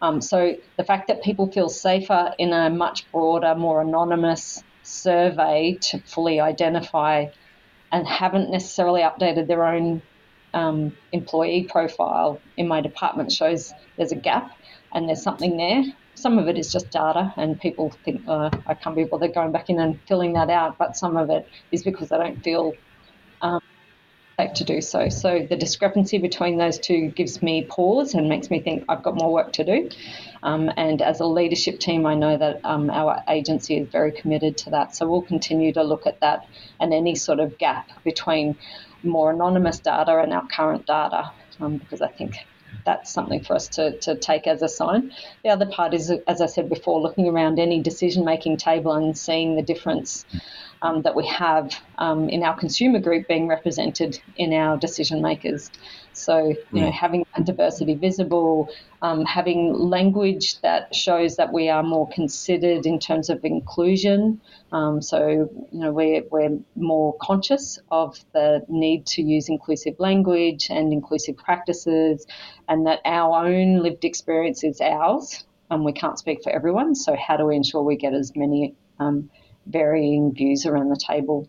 Um, 0.00 0.20
so 0.20 0.54
the 0.76 0.84
fact 0.84 1.08
that 1.08 1.22
people 1.22 1.50
feel 1.50 1.68
safer 1.68 2.34
in 2.38 2.52
a 2.52 2.70
much 2.70 3.10
broader, 3.10 3.54
more 3.54 3.80
anonymous 3.80 4.62
survey 4.88 5.78
to 5.82 5.98
fully 6.00 6.40
identify 6.40 7.26
and 7.92 8.06
haven't 8.06 8.50
necessarily 8.50 9.02
updated 9.02 9.46
their 9.46 9.64
own 9.64 10.02
um, 10.54 10.96
employee 11.12 11.66
profile 11.70 12.40
in 12.56 12.66
my 12.66 12.80
department 12.80 13.30
shows 13.30 13.72
there's 13.96 14.12
a 14.12 14.16
gap 14.16 14.50
and 14.94 15.08
there's 15.08 15.22
something 15.22 15.56
there. 15.56 15.84
Some 16.14 16.38
of 16.38 16.48
it 16.48 16.58
is 16.58 16.72
just 16.72 16.90
data, 16.90 17.32
and 17.36 17.60
people 17.60 17.94
think 18.04 18.22
uh, 18.26 18.50
I 18.66 18.74
can't 18.74 18.96
be 18.96 19.04
bothered 19.04 19.34
going 19.34 19.52
back 19.52 19.70
in 19.70 19.78
and 19.78 20.00
filling 20.08 20.32
that 20.32 20.50
out. 20.50 20.76
But 20.76 20.96
some 20.96 21.16
of 21.16 21.30
it 21.30 21.48
is 21.70 21.84
because 21.84 22.08
they 22.08 22.16
don't 22.16 22.42
feel 22.42 22.72
um, 23.40 23.60
to 24.46 24.64
do 24.64 24.80
so. 24.80 25.08
So 25.08 25.44
the 25.48 25.56
discrepancy 25.56 26.18
between 26.18 26.58
those 26.58 26.78
two 26.78 27.08
gives 27.08 27.42
me 27.42 27.64
pause 27.64 28.14
and 28.14 28.28
makes 28.28 28.50
me 28.50 28.60
think 28.60 28.84
I've 28.88 29.02
got 29.02 29.16
more 29.16 29.32
work 29.32 29.52
to 29.54 29.64
do. 29.64 29.90
Um, 30.44 30.70
and 30.76 31.02
as 31.02 31.18
a 31.18 31.26
leadership 31.26 31.80
team, 31.80 32.06
I 32.06 32.14
know 32.14 32.36
that 32.38 32.60
um, 32.64 32.88
our 32.90 33.22
agency 33.28 33.78
is 33.78 33.88
very 33.88 34.12
committed 34.12 34.56
to 34.58 34.70
that. 34.70 34.94
So 34.94 35.08
we'll 35.08 35.22
continue 35.22 35.72
to 35.72 35.82
look 35.82 36.06
at 36.06 36.20
that 36.20 36.46
and 36.78 36.94
any 36.94 37.16
sort 37.16 37.40
of 37.40 37.58
gap 37.58 37.90
between 38.04 38.56
more 39.02 39.32
anonymous 39.32 39.80
data 39.80 40.18
and 40.18 40.32
our 40.32 40.46
current 40.46 40.86
data, 40.86 41.32
um, 41.60 41.78
because 41.78 42.00
I 42.00 42.08
think 42.08 42.36
that's 42.84 43.10
something 43.10 43.42
for 43.42 43.54
us 43.54 43.68
to, 43.68 43.98
to 43.98 44.16
take 44.16 44.46
as 44.46 44.62
a 44.62 44.68
sign. 44.68 45.12
The 45.42 45.50
other 45.50 45.66
part 45.66 45.94
is, 45.94 46.12
as 46.28 46.40
I 46.40 46.46
said 46.46 46.68
before, 46.68 47.00
looking 47.00 47.28
around 47.28 47.58
any 47.58 47.82
decision 47.82 48.24
making 48.24 48.58
table 48.58 48.92
and 48.92 49.18
seeing 49.18 49.56
the 49.56 49.62
difference 49.62 50.24
um, 50.82 51.02
that 51.02 51.14
we 51.14 51.26
have 51.26 51.74
um, 51.98 52.28
in 52.28 52.42
our 52.42 52.56
consumer 52.56 52.98
group 52.98 53.26
being 53.28 53.48
represented 53.48 54.20
in 54.36 54.52
our 54.52 54.76
decision 54.76 55.20
makers. 55.20 55.70
So, 56.12 56.48
you 56.48 56.80
know, 56.80 56.88
mm. 56.88 56.92
having 56.92 57.24
diversity 57.44 57.94
visible, 57.94 58.68
um, 59.02 59.24
having 59.24 59.72
language 59.72 60.60
that 60.62 60.94
shows 60.94 61.36
that 61.36 61.52
we 61.52 61.68
are 61.68 61.82
more 61.82 62.08
considered 62.08 62.86
in 62.86 62.98
terms 62.98 63.30
of 63.30 63.44
inclusion. 63.44 64.40
Um, 64.72 65.00
so, 65.00 65.48
you 65.70 65.78
know, 65.78 65.92
we're, 65.92 66.22
we're 66.30 66.58
more 66.74 67.16
conscious 67.20 67.78
of 67.90 68.18
the 68.32 68.64
need 68.68 69.06
to 69.06 69.22
use 69.22 69.48
inclusive 69.48 69.94
language 69.98 70.68
and 70.70 70.92
inclusive 70.92 71.36
practices, 71.36 72.26
and 72.68 72.86
that 72.86 73.00
our 73.04 73.46
own 73.46 73.82
lived 73.82 74.04
experience 74.04 74.64
is 74.64 74.80
ours. 74.80 75.44
And 75.70 75.84
we 75.84 75.92
can't 75.92 76.18
speak 76.18 76.42
for 76.42 76.50
everyone. 76.50 76.94
So, 76.94 77.14
how 77.14 77.36
do 77.36 77.44
we 77.44 77.54
ensure 77.54 77.82
we 77.82 77.96
get 77.96 78.14
as 78.14 78.34
many 78.34 78.74
um, 78.98 79.30
varying 79.68 80.32
views 80.34 80.66
around 80.66 80.88
the 80.88 81.00
table 81.06 81.48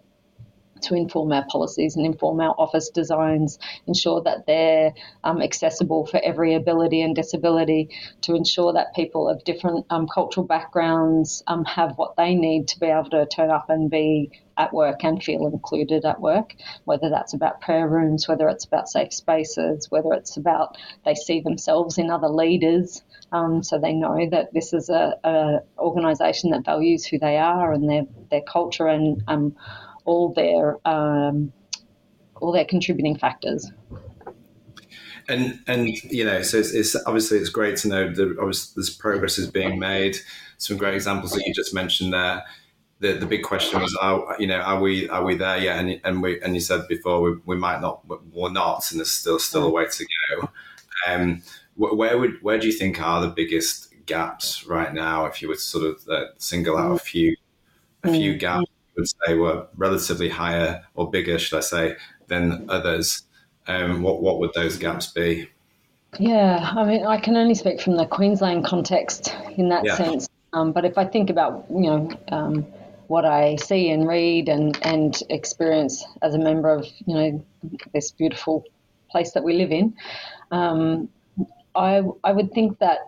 to 0.84 0.96
inform 0.96 1.32
our 1.32 1.46
policies 1.50 1.96
and 1.96 2.06
inform 2.06 2.40
our 2.40 2.56
office 2.58 2.90
designs, 2.90 3.60
ensure 3.88 4.22
that 4.24 4.46
they're 4.48 4.94
um, 5.24 5.42
accessible 5.42 6.06
for 6.06 6.20
every 6.24 6.56
ability 6.56 7.02
and 7.02 7.16
disability, 7.16 7.90
to 8.22 8.36
ensure 8.36 8.74
that 8.74 8.96
people 8.96 9.28
of 9.30 9.44
different 9.44 9.86
um, 9.90 10.08
cultural 10.08 10.46
backgrounds 10.46 11.44
um, 11.48 11.66
have 11.66 11.98
what 11.98 12.16
they 12.16 12.36
need 12.36 12.68
to 12.68 12.80
be 12.80 12.88
able 12.88 13.10
to 13.10 13.26
turn 13.28 13.50
up 13.50 13.70
and 13.70 13.90
be 13.90 14.32
at 14.58 14.74
work 14.74 15.04
and 15.04 15.24
feel 15.24 15.48
included 15.48 16.04
at 16.04 16.20
work, 16.20 16.54
whether 16.84 17.10
that's 17.10 17.34
about 17.34 17.62
prayer 17.62 17.88
rooms, 17.88 18.28
whether 18.28 18.50
it's 18.50 18.66
about 18.66 18.90
safe 18.90 19.14
spaces, 19.14 19.88
whether 19.90 20.14
it's 20.14 20.36
about 20.36 20.78
they 21.06 21.16
see 21.16 21.40
themselves 21.40 21.98
in 21.98 22.10
other 22.10 22.28
leaders 22.28 23.02
um, 23.32 23.62
so 23.64 23.78
they 23.78 23.94
know 23.94 24.28
that 24.32 24.54
this 24.54 24.74
is 24.74 24.90
a, 24.90 25.16
a, 25.24 25.60
organisation 25.78 26.52
that 26.52 26.66
values 26.66 27.06
who 27.06 27.20
they 27.20 27.38
are 27.38 27.74
and 27.74 27.90
their 27.90 28.04
their 28.32 28.42
culture 28.42 28.88
and 28.88 29.24
um, 29.28 29.56
all 30.06 30.34
their 30.34 30.78
um, 30.88 31.52
all 32.36 32.52
their 32.52 32.66
contributing 32.66 33.18
factors. 33.18 33.72
And 35.28 35.60
and 35.68 35.90
you 36.12 36.26
know, 36.26 36.42
so 36.42 36.58
it's, 36.58 36.74
it's 36.74 36.96
obviously 37.06 37.38
it's 37.38 37.50
great 37.50 37.78
to 37.78 37.88
know 37.88 38.14
that 38.14 38.38
obviously 38.40 38.82
this 38.82 38.90
progress 38.90 39.38
is 39.38 39.50
being 39.50 39.78
made. 39.80 40.18
Some 40.58 40.78
great 40.78 40.96
examples 40.96 41.32
that 41.32 41.44
you 41.46 41.54
just 41.54 41.74
mentioned 41.74 42.14
there. 42.14 42.44
The, 43.00 43.14
the 43.14 43.26
big 43.26 43.44
question 43.44 43.80
was, 43.80 43.96
are, 44.02 44.36
you 44.40 44.48
know, 44.48 44.60
are 44.60 44.82
we 44.82 45.08
are 45.08 45.24
we 45.24 45.36
there 45.36 45.58
yet? 45.58 45.80
And, 45.80 46.02
and 46.04 46.22
we 46.22 46.42
and 46.42 46.54
you 46.54 46.60
said 46.60 46.88
before 46.90 47.22
we, 47.22 47.38
we 47.46 47.56
might 47.56 47.80
not, 47.80 48.04
we're 48.34 48.52
not, 48.52 48.92
and 48.92 49.00
there's 49.00 49.12
still 49.12 49.40
still 49.40 49.66
a 49.66 49.70
way 49.70 49.86
to 49.86 50.06
go. 50.40 50.50
Um, 51.08 51.44
where 51.76 52.18
would 52.18 52.42
where 52.42 52.60
do 52.60 52.68
you 52.68 52.74
think 52.74 53.02
are 53.02 53.22
the 53.22 53.30
biggest 53.30 53.94
gaps 54.06 54.66
right 54.68 54.94
now? 54.94 55.26
If 55.28 55.42
you 55.42 55.48
were 55.48 55.56
to 55.56 55.62
sort 55.62 55.86
of 55.86 56.08
uh, 56.10 56.26
single 56.38 56.76
out 56.76 56.92
a 56.92 57.00
few 57.00 57.38
a 58.04 58.12
few 58.12 58.34
mm. 58.34 58.40
gaps, 58.40 58.70
would 59.00 59.08
say 59.26 59.34
were 59.36 59.68
relatively 59.76 60.30
higher 60.30 60.84
or 60.96 61.10
bigger, 61.10 61.40
should 61.40 61.58
I 61.58 61.62
say, 61.62 61.96
than 62.28 62.66
others. 62.70 63.24
Um, 63.68 64.02
what 64.02 64.22
what 64.22 64.40
would 64.40 64.54
those 64.54 64.78
gaps 64.78 65.08
be? 65.08 65.50
Yeah, 66.18 66.74
I 66.76 66.84
mean, 66.86 67.06
I 67.06 67.20
can 67.20 67.38
only 67.38 67.56
speak 67.56 67.82
from 67.82 67.96
the 67.96 68.06
Queensland 68.06 68.66
context 68.66 69.36
in 69.58 69.70
that 69.70 69.86
yeah. 69.86 69.96
sense. 69.96 70.28
Um, 70.54 70.72
but 70.72 70.86
if 70.86 70.98
I 70.98 71.06
think 71.06 71.30
about 71.30 71.66
you 71.70 71.82
know 71.82 72.10
um, 72.30 72.66
what 73.08 73.26
I 73.26 73.56
see 73.58 73.92
and 73.92 74.08
read 74.08 74.50
and 74.50 74.78
and 74.86 75.22
experience 75.30 76.04
as 76.22 76.34
a 76.34 76.40
member 76.40 76.70
of 76.70 76.88
you 77.06 77.16
know 77.16 77.46
this 77.94 78.12
beautiful 78.12 78.66
place 79.12 79.32
that 79.34 79.44
we 79.44 79.54
live 79.54 79.72
in, 79.72 79.96
um, 80.52 81.10
I, 81.76 82.04
I 82.24 82.32
would 82.32 82.52
think 82.52 82.80
that 82.80 83.00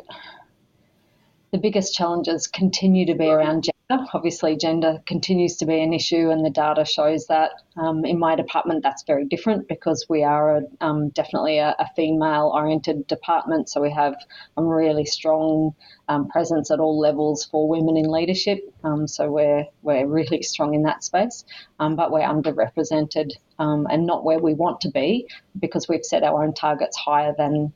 the 1.51 1.57
biggest 1.57 1.93
challenges 1.93 2.47
continue 2.47 3.05
to 3.05 3.15
be 3.15 3.27
around. 3.27 3.67
Obviously, 4.13 4.55
gender 4.55 4.99
continues 5.05 5.57
to 5.57 5.65
be 5.65 5.81
an 5.81 5.93
issue, 5.93 6.29
and 6.29 6.45
the 6.45 6.49
data 6.49 6.85
shows 6.85 7.27
that. 7.27 7.51
Um, 7.77 8.03
in 8.03 8.19
my 8.19 8.35
department, 8.35 8.83
that's 8.83 9.03
very 9.03 9.25
different 9.25 9.67
because 9.67 10.05
we 10.09 10.23
are 10.23 10.57
a, 10.57 10.61
um, 10.81 11.09
definitely 11.09 11.57
a, 11.59 11.75
a 11.79 11.87
female 11.95 12.51
oriented 12.53 13.07
department. 13.07 13.69
So 13.69 13.81
we 13.81 13.91
have 13.91 14.15
a 14.57 14.63
really 14.63 15.05
strong 15.05 15.73
um, 16.09 16.27
presence 16.27 16.69
at 16.69 16.79
all 16.79 16.99
levels 16.99 17.45
for 17.45 17.67
women 17.69 17.95
in 17.95 18.11
leadership. 18.11 18.59
Um, 18.83 19.07
so 19.07 19.31
we're, 19.31 19.65
we're 19.83 20.05
really 20.05 20.41
strong 20.41 20.73
in 20.73 20.83
that 20.83 21.03
space, 21.03 21.45
um, 21.79 21.95
but 21.95 22.11
we're 22.11 22.19
underrepresented 22.27 23.31
um, 23.57 23.87
and 23.89 24.05
not 24.05 24.25
where 24.25 24.39
we 24.39 24.53
want 24.53 24.81
to 24.81 24.89
be 24.89 25.27
because 25.59 25.87
we've 25.87 26.05
set 26.05 26.23
our 26.23 26.43
own 26.43 26.53
targets 26.53 26.97
higher 26.97 27.33
than 27.37 27.71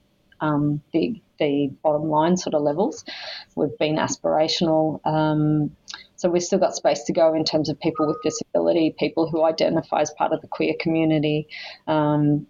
the, 0.91 1.21
the 1.39 1.71
bottom 1.83 2.09
line 2.09 2.37
sort 2.37 2.53
of 2.53 2.61
levels. 2.61 3.05
We've 3.55 3.77
been 3.77 3.95
aspirational. 3.95 5.05
Um, 5.05 5.71
so 6.25 6.31
we've 6.31 6.41
still 6.41 6.57
got 6.57 6.75
space 6.75 7.03
to 7.03 7.13
go 7.13 7.35
in 7.35 7.43
terms 7.43 7.69
of 7.69 7.79
people 7.79 8.07
with 8.07 8.17
disability, 8.23 8.95
people 8.97 9.29
who 9.29 9.43
identify 9.43 10.01
as 10.01 10.11
part 10.17 10.33
of 10.33 10.41
the 10.41 10.47
queer 10.47 10.73
community. 10.79 11.47
Um, 11.85 12.47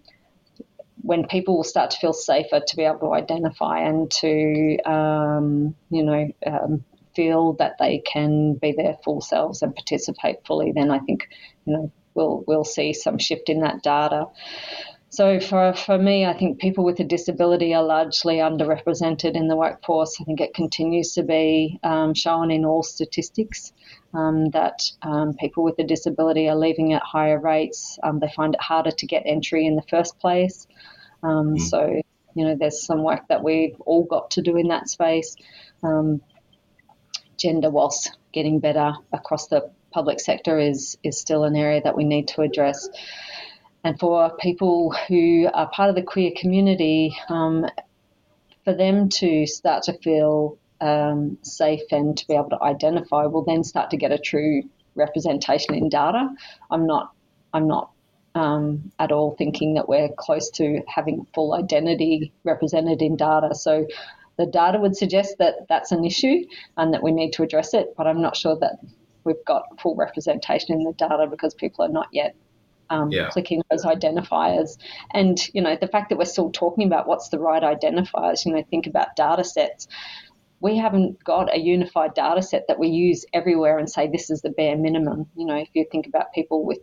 when 1.01 1.27
people 1.27 1.57
will 1.57 1.65
start 1.65 1.91
to 1.91 1.97
feel 1.97 2.13
safer 2.13 2.61
to 2.65 2.75
be 2.77 2.83
able 2.83 2.99
to 2.99 3.13
identify 3.13 3.79
and 3.81 4.09
to, 4.09 4.77
um, 4.85 5.75
you 5.89 6.03
know, 6.03 6.31
um, 6.47 6.85
feel 7.17 7.51
that 7.59 7.73
they 7.77 7.99
can 7.99 8.53
be 8.53 8.71
their 8.71 8.95
full 9.03 9.19
selves 9.19 9.61
and 9.61 9.75
participate 9.75 10.37
fully, 10.47 10.71
then 10.71 10.89
I 10.89 10.99
think, 10.99 11.27
you 11.65 11.73
know, 11.73 11.91
we'll 12.13 12.45
we'll 12.47 12.63
see 12.63 12.93
some 12.93 13.17
shift 13.17 13.49
in 13.49 13.59
that 13.59 13.83
data. 13.83 14.27
So 15.15 15.39
for, 15.39 15.73
for 15.73 15.97
me, 15.97 16.25
I 16.25 16.37
think 16.37 16.59
people 16.59 16.83
with 16.83 16.99
a 16.99 17.05
disability 17.05 17.73
are 17.73 17.81
largely 17.81 18.39
underrepresented 18.39 19.33
in 19.33 19.47
the 19.47 19.55
workforce. 19.55 20.17
I 20.19 20.25
think 20.25 20.41
it 20.41 20.53
continues 20.53 21.13
to 21.13 21.23
be 21.23 21.79
um, 21.83 22.13
shown 22.13 22.51
in 22.51 22.65
all 22.65 22.83
statistics 22.83 23.71
um, 24.13 24.49
that 24.49 24.81
um, 25.03 25.33
people 25.35 25.63
with 25.63 25.79
a 25.79 25.85
disability 25.85 26.49
are 26.49 26.57
leaving 26.57 26.91
at 26.91 27.01
higher 27.01 27.39
rates. 27.39 27.97
Um, 28.03 28.19
they 28.19 28.27
find 28.35 28.55
it 28.55 28.61
harder 28.61 28.91
to 28.91 29.05
get 29.05 29.23
entry 29.25 29.65
in 29.65 29.77
the 29.77 29.83
first 29.89 30.19
place. 30.19 30.67
Mm. 31.23 31.61
So, 31.61 32.01
you 32.33 32.45
know, 32.45 32.57
there's 32.59 32.85
some 32.85 33.01
work 33.01 33.21
that 33.29 33.41
we've 33.41 33.79
all 33.85 34.03
got 34.03 34.31
to 34.31 34.41
do 34.41 34.57
in 34.57 34.67
that 34.67 34.89
space. 34.89 35.37
Um, 35.81 36.19
gender, 37.37 37.69
whilst 37.69 38.17
getting 38.33 38.59
better 38.59 38.95
across 39.13 39.47
the 39.47 39.71
public 39.91 40.19
sector, 40.19 40.59
is, 40.59 40.97
is 41.03 41.17
still 41.17 41.45
an 41.45 41.55
area 41.55 41.79
that 41.81 41.95
we 41.95 42.03
need 42.03 42.27
to 42.27 42.41
address. 42.41 42.89
And 43.85 43.99
for 43.99 44.35
people 44.37 44.95
who 45.07 45.47
are 45.53 45.69
part 45.69 45.91
of 45.91 45.95
the 45.95 46.01
queer 46.01 46.31
community, 46.35 47.15
um, 47.29 47.67
for 48.63 48.73
them 48.73 49.09
to 49.09 49.45
start 49.45 49.83
to 49.83 49.93
feel 49.99 50.57
um, 50.81 51.37
safe 51.43 51.83
and 51.91 52.17
to 52.17 52.27
be 52.27 52.33
able 52.33 52.49
to 52.49 52.63
identify, 52.63 53.27
will 53.27 53.45
then 53.45 53.63
start 53.63 53.91
to 53.91 53.97
get 53.97 54.11
a 54.11 54.17
true 54.17 54.63
representation 54.95 55.75
in 55.75 55.89
data. 55.89 56.27
I'm 56.71 56.87
not. 56.87 57.11
I'm 57.53 57.67
not 57.67 57.91
um, 58.33 58.91
at 58.97 59.11
all 59.11 59.35
thinking 59.37 59.75
that 59.75 59.87
we're 59.87 60.09
close 60.17 60.49
to 60.51 60.81
having 60.87 61.27
full 61.35 61.53
identity 61.53 62.33
represented 62.43 63.03
in 63.03 63.15
data. 63.15 63.53
So 63.53 63.85
the 64.37 64.47
data 64.47 64.79
would 64.79 64.97
suggest 64.97 65.37
that 65.37 65.67
that's 65.69 65.91
an 65.91 66.03
issue 66.03 66.43
and 66.75 66.91
that 66.95 67.03
we 67.03 67.11
need 67.11 67.33
to 67.33 67.43
address 67.43 67.75
it, 67.75 67.93
but 67.95 68.07
I'm 68.07 68.21
not 68.21 68.35
sure 68.35 68.57
that 68.61 68.79
we've 69.25 69.45
got 69.45 69.79
full 69.79 69.95
representation 69.95 70.73
in 70.73 70.83
the 70.83 70.93
data 70.93 71.27
because 71.29 71.53
people 71.53 71.85
are 71.85 71.89
not 71.89 72.07
yet 72.11 72.35
um, 72.89 73.11
yeah. 73.11 73.29
clicking 73.29 73.61
those 73.69 73.83
identifiers. 73.83 74.77
And, 75.11 75.39
you 75.53 75.61
know, 75.61 75.77
the 75.79 75.87
fact 75.87 76.09
that 76.09 76.17
we're 76.17 76.25
still 76.25 76.51
talking 76.51 76.85
about 76.85 77.07
what's 77.07 77.29
the 77.29 77.39
right 77.39 77.63
identifiers, 77.63 78.45
you 78.45 78.53
know, 78.53 78.63
think 78.69 78.87
about 78.87 79.15
data 79.15 79.43
sets. 79.43 79.87
We 80.61 80.77
haven't 80.77 81.23
got 81.23 81.53
a 81.53 81.59
unified 81.59 82.13
data 82.13 82.41
set 82.41 82.67
that 82.67 82.79
we 82.79 82.87
use 82.87 83.25
everywhere 83.33 83.77
and 83.77 83.89
say 83.89 84.07
this 84.07 84.29
is 84.29 84.41
the 84.41 84.49
bare 84.49 84.77
minimum. 84.77 85.27
You 85.35 85.45
know, 85.45 85.57
if 85.57 85.69
you 85.73 85.85
think 85.91 86.07
about 86.07 86.33
people 86.33 86.65
with 86.65 86.79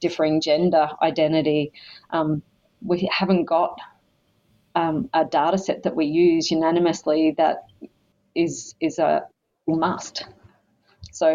differing 0.00 0.40
gender 0.40 0.88
identity, 1.00 1.72
um, 2.10 2.42
we 2.84 3.08
haven't 3.12 3.44
got 3.44 3.78
um, 4.74 5.08
a 5.14 5.24
data 5.24 5.58
set 5.58 5.84
that 5.84 5.94
we 5.94 6.06
use 6.06 6.50
unanimously 6.50 7.34
that 7.36 7.64
is 8.34 8.74
is 8.80 8.98
a 8.98 9.22
must. 9.66 10.26
So, 11.12 11.28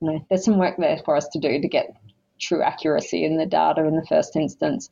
you 0.00 0.12
know, 0.12 0.26
there's 0.28 0.44
some 0.44 0.58
work 0.58 0.76
there 0.78 1.00
for 1.04 1.16
us 1.16 1.28
to 1.28 1.38
do 1.38 1.60
to 1.60 1.68
get 1.68 1.96
true 2.38 2.62
accuracy 2.62 3.24
in 3.24 3.36
the 3.36 3.46
data 3.46 3.84
in 3.86 3.96
the 3.96 4.06
first 4.06 4.36
instance. 4.36 4.90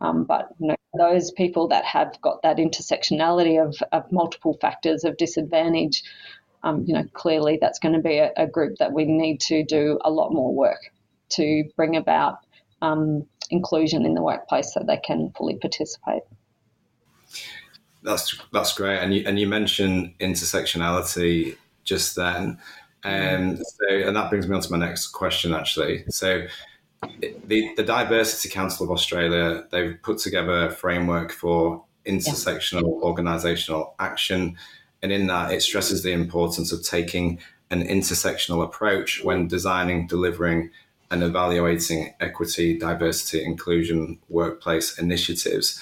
Um, 0.00 0.24
but 0.24 0.48
you 0.58 0.68
know, 0.68 0.76
those 0.96 1.30
people 1.30 1.68
that 1.68 1.84
have 1.84 2.20
got 2.20 2.42
that 2.42 2.56
intersectionality 2.56 3.62
of, 3.62 3.76
of 3.92 4.10
multiple 4.10 4.56
factors 4.60 5.04
of 5.04 5.16
disadvantage, 5.16 6.02
um, 6.62 6.84
you 6.86 6.94
know, 6.94 7.04
clearly 7.12 7.58
that's 7.60 7.78
going 7.78 7.94
to 7.94 8.00
be 8.00 8.18
a, 8.18 8.32
a, 8.36 8.46
group 8.46 8.78
that 8.78 8.92
we 8.92 9.04
need 9.04 9.40
to 9.40 9.64
do 9.64 9.98
a 10.04 10.10
lot 10.10 10.32
more 10.32 10.54
work 10.54 10.90
to 11.28 11.64
bring 11.76 11.96
about 11.96 12.38
um, 12.82 13.26
inclusion 13.50 14.04
in 14.04 14.14
the 14.14 14.22
workplace 14.22 14.72
so 14.72 14.82
they 14.86 14.96
can 14.96 15.30
fully 15.36 15.56
participate. 15.56 16.22
That's 18.02 18.40
that's 18.52 18.72
great, 18.72 18.98
and 18.98 19.12
you 19.12 19.24
and 19.26 19.38
you 19.38 19.48
mentioned 19.48 20.14
intersectionality 20.20 21.56
just 21.82 22.14
then, 22.14 22.58
and 23.02 23.58
so 23.58 23.96
and 23.96 24.14
that 24.14 24.30
brings 24.30 24.46
me 24.46 24.54
on 24.54 24.62
to 24.62 24.70
my 24.70 24.78
next 24.78 25.08
question 25.08 25.52
actually. 25.52 26.04
So 26.08 26.46
the, 27.46 27.72
the 27.76 27.82
Diversity 27.82 28.48
Council 28.48 28.84
of 28.84 28.90
Australia, 28.90 29.64
they've 29.70 29.98
put 30.02 30.18
together 30.18 30.66
a 30.66 30.70
framework 30.70 31.32
for 31.32 31.84
intersectional 32.06 32.82
yeah. 32.82 33.24
organisational 33.24 33.92
action. 33.98 34.56
And 35.02 35.12
in 35.12 35.26
that, 35.26 35.52
it 35.52 35.62
stresses 35.62 36.02
the 36.02 36.12
importance 36.12 36.72
of 36.72 36.82
taking 36.82 37.38
an 37.70 37.86
intersectional 37.86 38.64
approach 38.64 39.22
when 39.24 39.48
designing, 39.48 40.06
delivering, 40.06 40.70
and 41.10 41.22
evaluating 41.22 42.14
equity, 42.20 42.78
diversity, 42.78 43.44
inclusion 43.44 44.18
workplace 44.28 44.98
initiatives. 44.98 45.80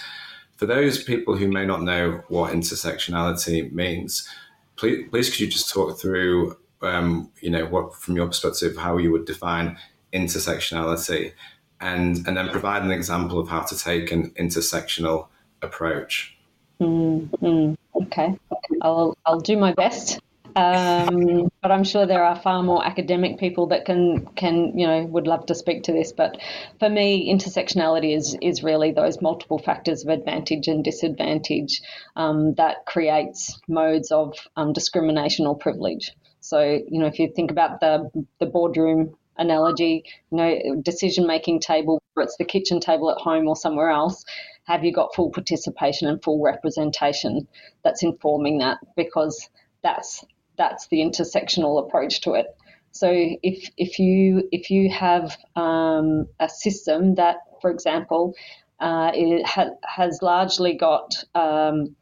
For 0.56 0.66
those 0.66 1.02
people 1.02 1.36
who 1.36 1.48
may 1.48 1.66
not 1.66 1.82
know 1.82 2.22
what 2.28 2.52
intersectionality 2.52 3.72
means, 3.72 4.28
please, 4.76 5.08
please 5.10 5.30
could 5.30 5.40
you 5.40 5.46
just 5.46 5.72
talk 5.72 5.98
through, 5.98 6.56
um, 6.82 7.30
you 7.40 7.50
know, 7.50 7.66
what 7.66 7.94
from 7.94 8.16
your 8.16 8.26
perspective, 8.26 8.76
how 8.76 8.98
you 8.98 9.10
would 9.12 9.24
define 9.24 9.78
intersectionality 10.14 11.32
and, 11.80 12.26
and 12.26 12.36
then 12.36 12.48
provide 12.50 12.82
an 12.82 12.90
example 12.90 13.38
of 13.38 13.48
how 13.48 13.60
to 13.60 13.76
take 13.76 14.12
an 14.12 14.30
intersectional 14.30 15.28
approach. 15.62 16.36
Mm-hmm. 16.80 17.74
Okay, 18.02 18.36
I'll, 18.82 19.16
I'll 19.26 19.40
do 19.40 19.56
my 19.56 19.72
best. 19.72 20.20
Um, 20.56 21.50
but 21.62 21.72
I'm 21.72 21.82
sure 21.82 22.06
there 22.06 22.22
are 22.22 22.36
far 22.36 22.62
more 22.62 22.84
academic 22.86 23.38
people 23.38 23.66
that 23.68 23.84
can 23.84 24.26
can 24.36 24.78
you 24.78 24.86
know 24.86 25.04
would 25.04 25.26
love 25.26 25.46
to 25.46 25.54
speak 25.54 25.82
to 25.84 25.92
this. 25.92 26.12
But 26.12 26.38
for 26.78 26.88
me, 26.88 27.32
intersectionality 27.32 28.16
is 28.16 28.36
is 28.40 28.62
really 28.62 28.92
those 28.92 29.20
multiple 29.20 29.58
factors 29.58 30.04
of 30.04 30.10
advantage 30.10 30.68
and 30.68 30.84
disadvantage 30.84 31.80
um, 32.14 32.54
that 32.54 32.86
creates 32.86 33.60
modes 33.66 34.12
of 34.12 34.34
um, 34.56 34.72
discrimination 34.72 35.46
or 35.46 35.56
privilege. 35.56 36.12
So 36.38 36.60
you 36.62 37.00
know 37.00 37.06
if 37.06 37.18
you 37.18 37.32
think 37.34 37.50
about 37.50 37.80
the 37.80 38.08
the 38.38 38.46
boardroom 38.46 39.16
analogy, 39.36 40.04
you 40.30 40.36
know, 40.36 40.80
decision 40.82 41.26
making 41.26 41.60
table, 41.60 42.00
whether 42.14 42.24
it's 42.24 42.36
the 42.36 42.44
kitchen 42.44 42.80
table 42.80 43.10
at 43.10 43.18
home 43.18 43.48
or 43.48 43.56
somewhere 43.56 43.90
else, 43.90 44.24
have 44.64 44.84
you 44.84 44.92
got 44.92 45.14
full 45.14 45.30
participation 45.30 46.08
and 46.08 46.22
full 46.22 46.42
representation 46.42 47.46
that's 47.82 48.02
informing 48.02 48.58
that? 48.58 48.78
Because 48.96 49.48
that's 49.82 50.24
that's 50.56 50.86
the 50.88 50.98
intersectional 50.98 51.84
approach 51.84 52.20
to 52.22 52.34
it. 52.34 52.46
So 52.92 53.10
if 53.10 53.70
if 53.76 53.98
you 53.98 54.48
if 54.52 54.70
you 54.70 54.90
have 54.90 55.36
um, 55.56 56.28
a 56.38 56.48
system 56.48 57.16
that, 57.16 57.38
for 57.60 57.70
example, 57.70 58.34
uh, 58.78 59.10
it 59.14 59.44
ha- 59.46 59.76
has 59.82 60.20
largely 60.22 60.74
got 60.74 61.14
um, 61.34 61.96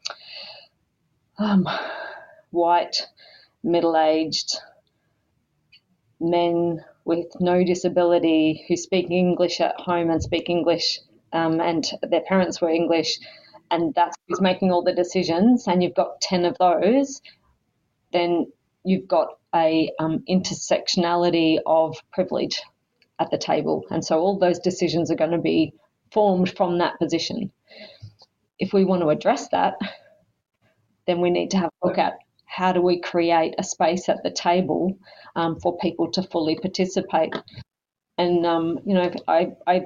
um, 1.38 1.66
white, 2.51 3.07
middle-aged 3.62 4.59
men 6.21 6.85
with 7.04 7.26
no 7.40 7.64
disability 7.64 8.64
who 8.68 8.76
speak 8.76 9.10
English 9.10 9.60
at 9.60 9.78
home 9.78 10.10
and 10.10 10.22
speak 10.22 10.48
English, 10.48 11.00
um, 11.32 11.60
and 11.60 11.84
their 12.02 12.22
parents 12.22 12.60
were 12.60 12.70
English, 12.70 13.18
and 13.70 13.94
that's 13.94 14.16
who's 14.28 14.40
making 14.40 14.70
all 14.70 14.82
the 14.82 14.94
decisions, 14.94 15.66
and 15.66 15.82
you've 15.82 15.94
got 15.94 16.20
10 16.20 16.44
of 16.44 16.56
those, 16.58 17.20
then 18.12 18.46
you've 18.84 19.08
got 19.08 19.28
a 19.54 19.90
um, 19.98 20.22
intersectionality 20.28 21.58
of 21.66 21.96
privilege 22.12 22.60
at 23.18 23.30
the 23.30 23.38
table. 23.38 23.84
And 23.90 24.04
so 24.04 24.18
all 24.18 24.38
those 24.38 24.58
decisions 24.58 25.10
are 25.10 25.16
going 25.16 25.30
to 25.30 25.38
be 25.38 25.74
formed 26.12 26.54
from 26.56 26.78
that 26.78 26.98
position. 26.98 27.50
If 28.58 28.72
we 28.72 28.84
want 28.84 29.02
to 29.02 29.08
address 29.08 29.48
that, 29.48 29.74
then 31.06 31.20
we 31.20 31.30
need 31.30 31.50
to 31.50 31.58
have 31.58 31.70
a 31.82 31.86
look 31.86 31.98
at 31.98 32.14
how 32.52 32.70
do 32.72 32.82
we 32.82 33.00
create 33.00 33.54
a 33.58 33.64
space 33.64 34.08
at 34.08 34.22
the 34.22 34.30
table 34.30 34.98
um, 35.36 35.58
for 35.58 35.78
people 35.78 36.10
to 36.10 36.22
fully 36.22 36.56
participate. 36.56 37.34
And, 38.18 38.44
um, 38.44 38.78
you 38.84 38.94
know, 38.94 39.10
I, 39.26 39.52
I, 39.66 39.82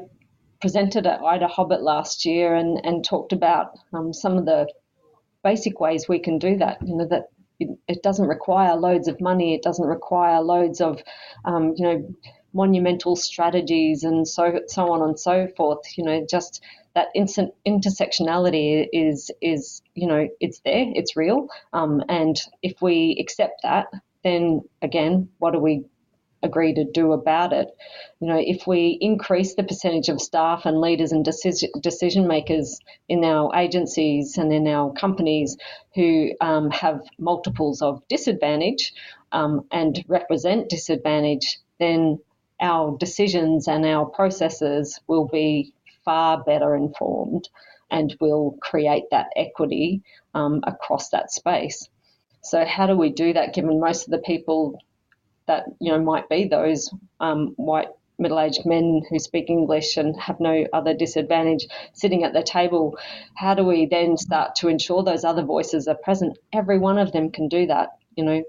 presented 0.58 1.06
at 1.06 1.20
IDAHOBIT 1.20 1.82
last 1.82 2.24
year 2.24 2.54
and, 2.54 2.80
and 2.82 3.04
talked 3.04 3.34
about 3.34 3.78
um, 3.92 4.12
some 4.12 4.38
of 4.38 4.46
the 4.46 4.66
basic 5.44 5.78
ways 5.80 6.08
we 6.08 6.18
can 6.18 6.38
do 6.38 6.56
that, 6.56 6.78
you 6.84 6.96
know, 6.96 7.06
that 7.06 7.24
it, 7.60 7.68
it 7.86 8.02
doesn't 8.02 8.26
require 8.26 8.74
loads 8.74 9.06
of 9.06 9.20
money, 9.20 9.54
it 9.54 9.62
doesn't 9.62 9.86
require 9.86 10.40
loads 10.40 10.80
of, 10.80 11.02
um, 11.44 11.74
you 11.76 11.84
know, 11.84 12.14
monumental 12.54 13.16
strategies 13.16 14.02
and 14.02 14.26
so 14.26 14.60
so 14.66 14.90
on 14.90 15.02
and 15.02 15.20
so 15.20 15.46
forth. 15.56 15.78
You 15.96 16.04
know, 16.04 16.26
just 16.28 16.62
that 16.96 17.08
instant 17.14 17.52
intersectionality 17.66 18.88
is 18.90 19.30
is 19.42 19.82
you 19.94 20.08
know 20.08 20.28
it's 20.40 20.60
there, 20.64 20.86
it's 20.94 21.14
real, 21.14 21.48
um, 21.74 22.02
and 22.08 22.40
if 22.62 22.80
we 22.80 23.18
accept 23.20 23.60
that, 23.62 23.86
then 24.24 24.62
again, 24.80 25.28
what 25.38 25.52
do 25.52 25.60
we 25.60 25.84
agree 26.42 26.72
to 26.72 26.84
do 26.84 27.12
about 27.12 27.52
it? 27.52 27.68
You 28.20 28.28
know, 28.28 28.42
if 28.42 28.66
we 28.66 28.96
increase 28.98 29.54
the 29.54 29.62
percentage 29.62 30.08
of 30.08 30.22
staff 30.22 30.64
and 30.64 30.80
leaders 30.80 31.12
and 31.12 31.22
decision 31.22 31.70
decision 31.80 32.26
makers 32.26 32.80
in 33.10 33.22
our 33.24 33.54
agencies 33.54 34.38
and 34.38 34.50
in 34.50 34.66
our 34.66 34.90
companies 34.94 35.58
who 35.94 36.30
um, 36.40 36.70
have 36.70 37.02
multiples 37.18 37.82
of 37.82 38.02
disadvantage 38.08 38.94
um, 39.32 39.66
and 39.70 40.02
represent 40.08 40.70
disadvantage, 40.70 41.58
then 41.78 42.18
our 42.58 42.96
decisions 42.96 43.68
and 43.68 43.84
our 43.84 44.06
processes 44.06 44.98
will 45.06 45.28
be 45.28 45.74
far 46.06 46.42
better 46.42 46.74
informed 46.74 47.50
and 47.90 48.16
will 48.20 48.56
create 48.62 49.04
that 49.10 49.26
equity 49.36 50.02
um, 50.34 50.62
across 50.66 51.10
that 51.10 51.30
space. 51.30 51.88
So, 52.42 52.64
how 52.64 52.86
do 52.86 52.96
we 52.96 53.10
do 53.10 53.32
that 53.34 53.54
given 53.54 53.80
most 53.80 54.06
of 54.06 54.12
the 54.12 54.18
people 54.18 54.80
that 55.46 55.64
you 55.80 55.92
know 55.92 56.00
might 56.00 56.28
be 56.28 56.48
those 56.48 56.90
um, 57.20 57.54
white 57.56 57.88
middle-aged 58.18 58.64
men 58.64 59.02
who 59.10 59.18
speak 59.18 59.50
English 59.50 59.98
and 59.98 60.18
have 60.18 60.40
no 60.40 60.64
other 60.72 60.94
disadvantage 60.94 61.66
sitting 61.92 62.24
at 62.24 62.32
the 62.32 62.42
table? 62.42 62.98
How 63.34 63.54
do 63.54 63.64
we 63.64 63.86
then 63.86 64.16
start 64.16 64.54
to 64.56 64.68
ensure 64.68 65.02
those 65.02 65.24
other 65.24 65.42
voices 65.42 65.86
are 65.88 65.96
present? 65.96 66.38
Every 66.52 66.78
one 66.78 66.98
of 66.98 67.12
them 67.12 67.30
can 67.30 67.48
do 67.48 67.66
that. 67.66 67.90
You 68.16 68.24
know, 68.24 68.42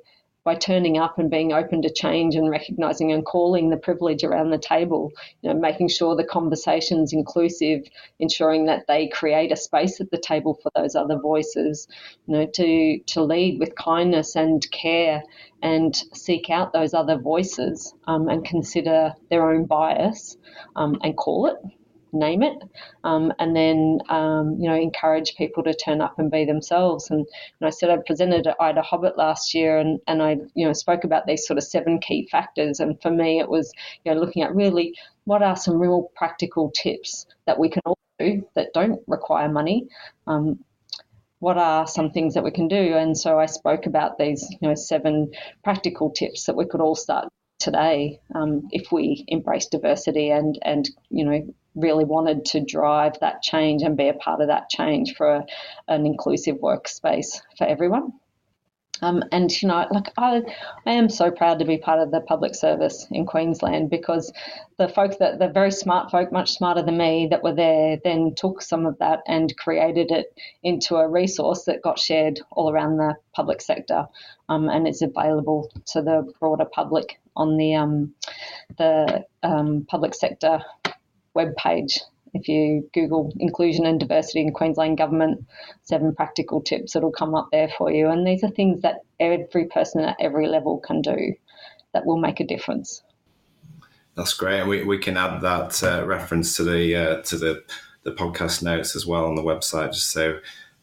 by 0.48 0.56
turning 0.56 0.98
up 0.98 1.20
and 1.20 1.30
being 1.30 1.52
open 1.52 1.82
to 1.82 1.92
change 1.92 2.34
and 2.34 2.50
recognizing 2.50 3.12
and 3.12 3.26
calling 3.26 3.70
the 3.70 3.76
privilege 3.76 4.24
around 4.24 4.50
the 4.50 4.58
table, 4.58 5.12
you 5.42 5.50
know, 5.54 5.60
making 5.60 5.90
sure 5.90 6.16
the 6.16 6.24
conversation's 6.24 7.12
inclusive, 7.12 7.82
ensuring 8.20 8.66
that 8.66 8.88
they 8.88 9.10
create 9.10 9.52
a 9.52 9.58
space 9.58 10.00
at 10.00 10.10
the 10.10 10.18
table 10.18 10.58
for 10.64 10.72
those 10.74 10.96
other 10.96 11.20
voices, 11.20 11.90
you 12.28 12.34
know, 12.34 12.46
to, 12.46 12.98
to 13.08 13.22
lead 13.22 13.60
with 13.60 13.76
kindness 13.76 14.38
and 14.38 14.66
care 14.72 15.22
and 15.62 15.94
seek 16.14 16.50
out 16.50 16.72
those 16.72 16.94
other 16.94 17.18
voices 17.18 17.94
um, 18.08 18.30
and 18.30 18.46
consider 18.46 19.14
their 19.30 19.52
own 19.52 19.66
bias 19.66 20.38
um, 20.78 20.98
and 21.04 21.18
call 21.18 21.48
it. 21.48 21.58
Name 22.18 22.44
it, 22.44 22.58
um, 23.04 23.32
and 23.40 23.56
then 23.56 24.00
um, 24.10 24.58
you 24.60 24.70
know 24.70 24.76
encourage 24.76 25.36
people 25.36 25.64
to 25.64 25.74
turn 25.74 26.02
up 26.02 26.18
and 26.20 26.32
be 26.32 26.46
themselves. 26.46 27.10
And 27.10 27.26
know, 27.62 27.68
I 27.68 27.70
said 27.70 27.90
I 27.90 27.98
presented 28.06 28.48
at 28.48 28.58
IDAHOBIT 28.60 29.18
last 29.18 29.54
year, 29.54 29.78
and, 29.78 30.00
and 30.08 30.22
I 30.22 30.38
you 30.56 30.66
know 30.66 30.74
spoke 30.74 31.04
about 31.04 31.26
these 31.26 31.46
sort 31.46 31.58
of 31.58 31.64
seven 31.64 32.00
key 32.00 32.28
factors. 32.32 32.80
And 32.80 33.02
for 33.02 33.12
me, 33.12 33.40
it 33.40 33.50
was 33.50 33.72
you 34.04 34.14
know 34.14 34.20
looking 34.20 34.44
at 34.44 34.56
really 34.56 34.96
what 35.26 35.44
are 35.44 35.56
some 35.56 35.78
real 35.78 36.10
practical 36.16 36.72
tips 36.72 37.26
that 37.46 37.60
we 37.60 37.70
can 37.70 37.82
all 37.86 37.98
do 38.20 38.48
that 38.56 38.74
don't 38.74 39.02
require 39.08 39.50
money. 39.50 39.88
Um, 40.26 40.64
what 41.40 41.58
are 41.58 41.86
some 41.86 42.12
things 42.12 42.34
that 42.34 42.44
we 42.44 42.52
can 42.52 42.68
do? 42.68 42.96
And 42.96 43.16
so 43.16 43.38
I 43.40 43.46
spoke 43.46 43.86
about 43.86 44.18
these, 44.18 44.44
you 44.60 44.68
know, 44.68 44.76
seven 44.76 45.32
practical 45.64 46.10
tips 46.10 46.46
that 46.46 46.56
we 46.56 46.66
could 46.66 46.82
all 46.82 46.96
start 46.96 47.30
today 47.60 48.20
um, 48.36 48.68
if 48.72 48.92
we 48.92 49.26
embrace 49.28 49.66
diversity 49.68 50.30
and 50.30 50.60
and 50.62 50.90
you 51.10 51.26
know 51.26 51.54
really 51.78 52.04
wanted 52.04 52.46
to 52.46 52.60
drive 52.60 53.14
that 53.22 53.42
change 53.42 53.84
and 53.84 53.96
be 53.96 54.10
a 54.10 54.14
part 54.14 54.42
of 54.42 54.48
that 54.48 54.70
change 54.70 55.16
for 55.16 55.46
an 55.88 56.06
inclusive 56.06 56.58
workspace 56.58 57.42
for 57.58 57.66
everyone. 57.66 58.14
Um, 59.02 59.24
and 59.32 59.50
you 59.62 59.68
know, 59.68 59.86
like 59.92 60.12
I, 60.18 60.42
I 60.86 60.92
am 60.92 61.10
so 61.10 61.30
proud 61.30 61.60
to 61.60 61.66
be 61.66 61.78
part 61.78 62.00
of 62.00 62.12
the 62.12 62.22
public 62.22 62.56
service 62.56 63.08
in 63.12 63.26
Queensland 63.26 63.90
because 63.90 64.34
the 64.78 64.90
folk 64.90 65.18
that 65.20 65.40
the 65.40 65.50
very 65.50 65.72
smart 65.72 66.12
folk, 66.12 66.32
much 66.32 66.54
smarter 66.54 66.82
than 66.82 66.98
me, 66.98 67.28
that 67.30 67.44
were 67.44 67.54
there, 67.54 67.98
then 68.04 68.34
took 68.36 68.62
some 68.62 68.86
of 68.86 68.98
that 69.00 69.22
and 69.28 69.56
created 69.58 70.12
it 70.12 70.34
into 70.64 70.96
a 70.96 71.08
resource 71.08 71.66
that 71.66 71.82
got 71.82 72.00
shared 72.00 72.40
all 72.52 72.72
around 72.72 72.98
the 72.98 73.16
public 73.34 73.62
sector, 73.62 74.08
um, 74.50 74.70
and 74.70 74.88
it's 74.88 75.02
available 75.02 75.72
to 75.86 76.02
the 76.02 76.32
broader 76.40 76.66
public 76.66 77.20
on 77.36 77.58
the 77.58 77.76
um, 77.76 78.14
the 78.78 79.26
um, 79.44 79.86
public 79.88 80.16
sector 80.16 80.60
web 81.38 81.56
page 81.56 82.00
if 82.34 82.48
you 82.48 82.90
Google 82.94 83.34
inclusion 83.40 83.86
and 83.86 84.00
diversity 84.00 84.42
in 84.42 84.54
Queensland 84.54 84.98
government, 84.98 85.46
seven 85.84 86.14
practical 86.14 86.62
tips, 86.62 86.96
it'll 86.96 87.12
come 87.12 87.36
up 87.36 87.50
there 87.52 87.70
for 87.78 87.92
you. 87.92 88.08
And 88.10 88.26
these 88.26 88.44
are 88.44 88.50
things 88.50 88.82
that 88.82 89.02
every 89.20 89.66
person 89.66 90.02
at 90.02 90.18
every 90.20 90.48
level 90.48 90.80
can 90.80 91.02
do 91.02 91.34
that 91.94 92.06
will 92.06 92.18
make 92.18 92.40
a 92.40 92.46
difference. 92.46 93.02
That's 94.16 94.34
great, 94.34 94.66
we, 94.66 94.84
we 94.84 94.98
can 94.98 95.16
add 95.16 95.42
that 95.42 95.84
uh, 95.84 96.06
reference 96.06 96.56
to 96.58 96.64
the 96.64 96.96
uh, 96.96 97.22
to 97.24 97.38
the 97.38 97.64
the 98.04 98.12
podcast 98.14 98.64
notes 98.64 98.96
as 98.96 99.06
well 99.06 99.26
on 99.26 99.36
the 99.36 99.44
website, 99.44 99.94
just 99.94 100.12
so 100.12 100.40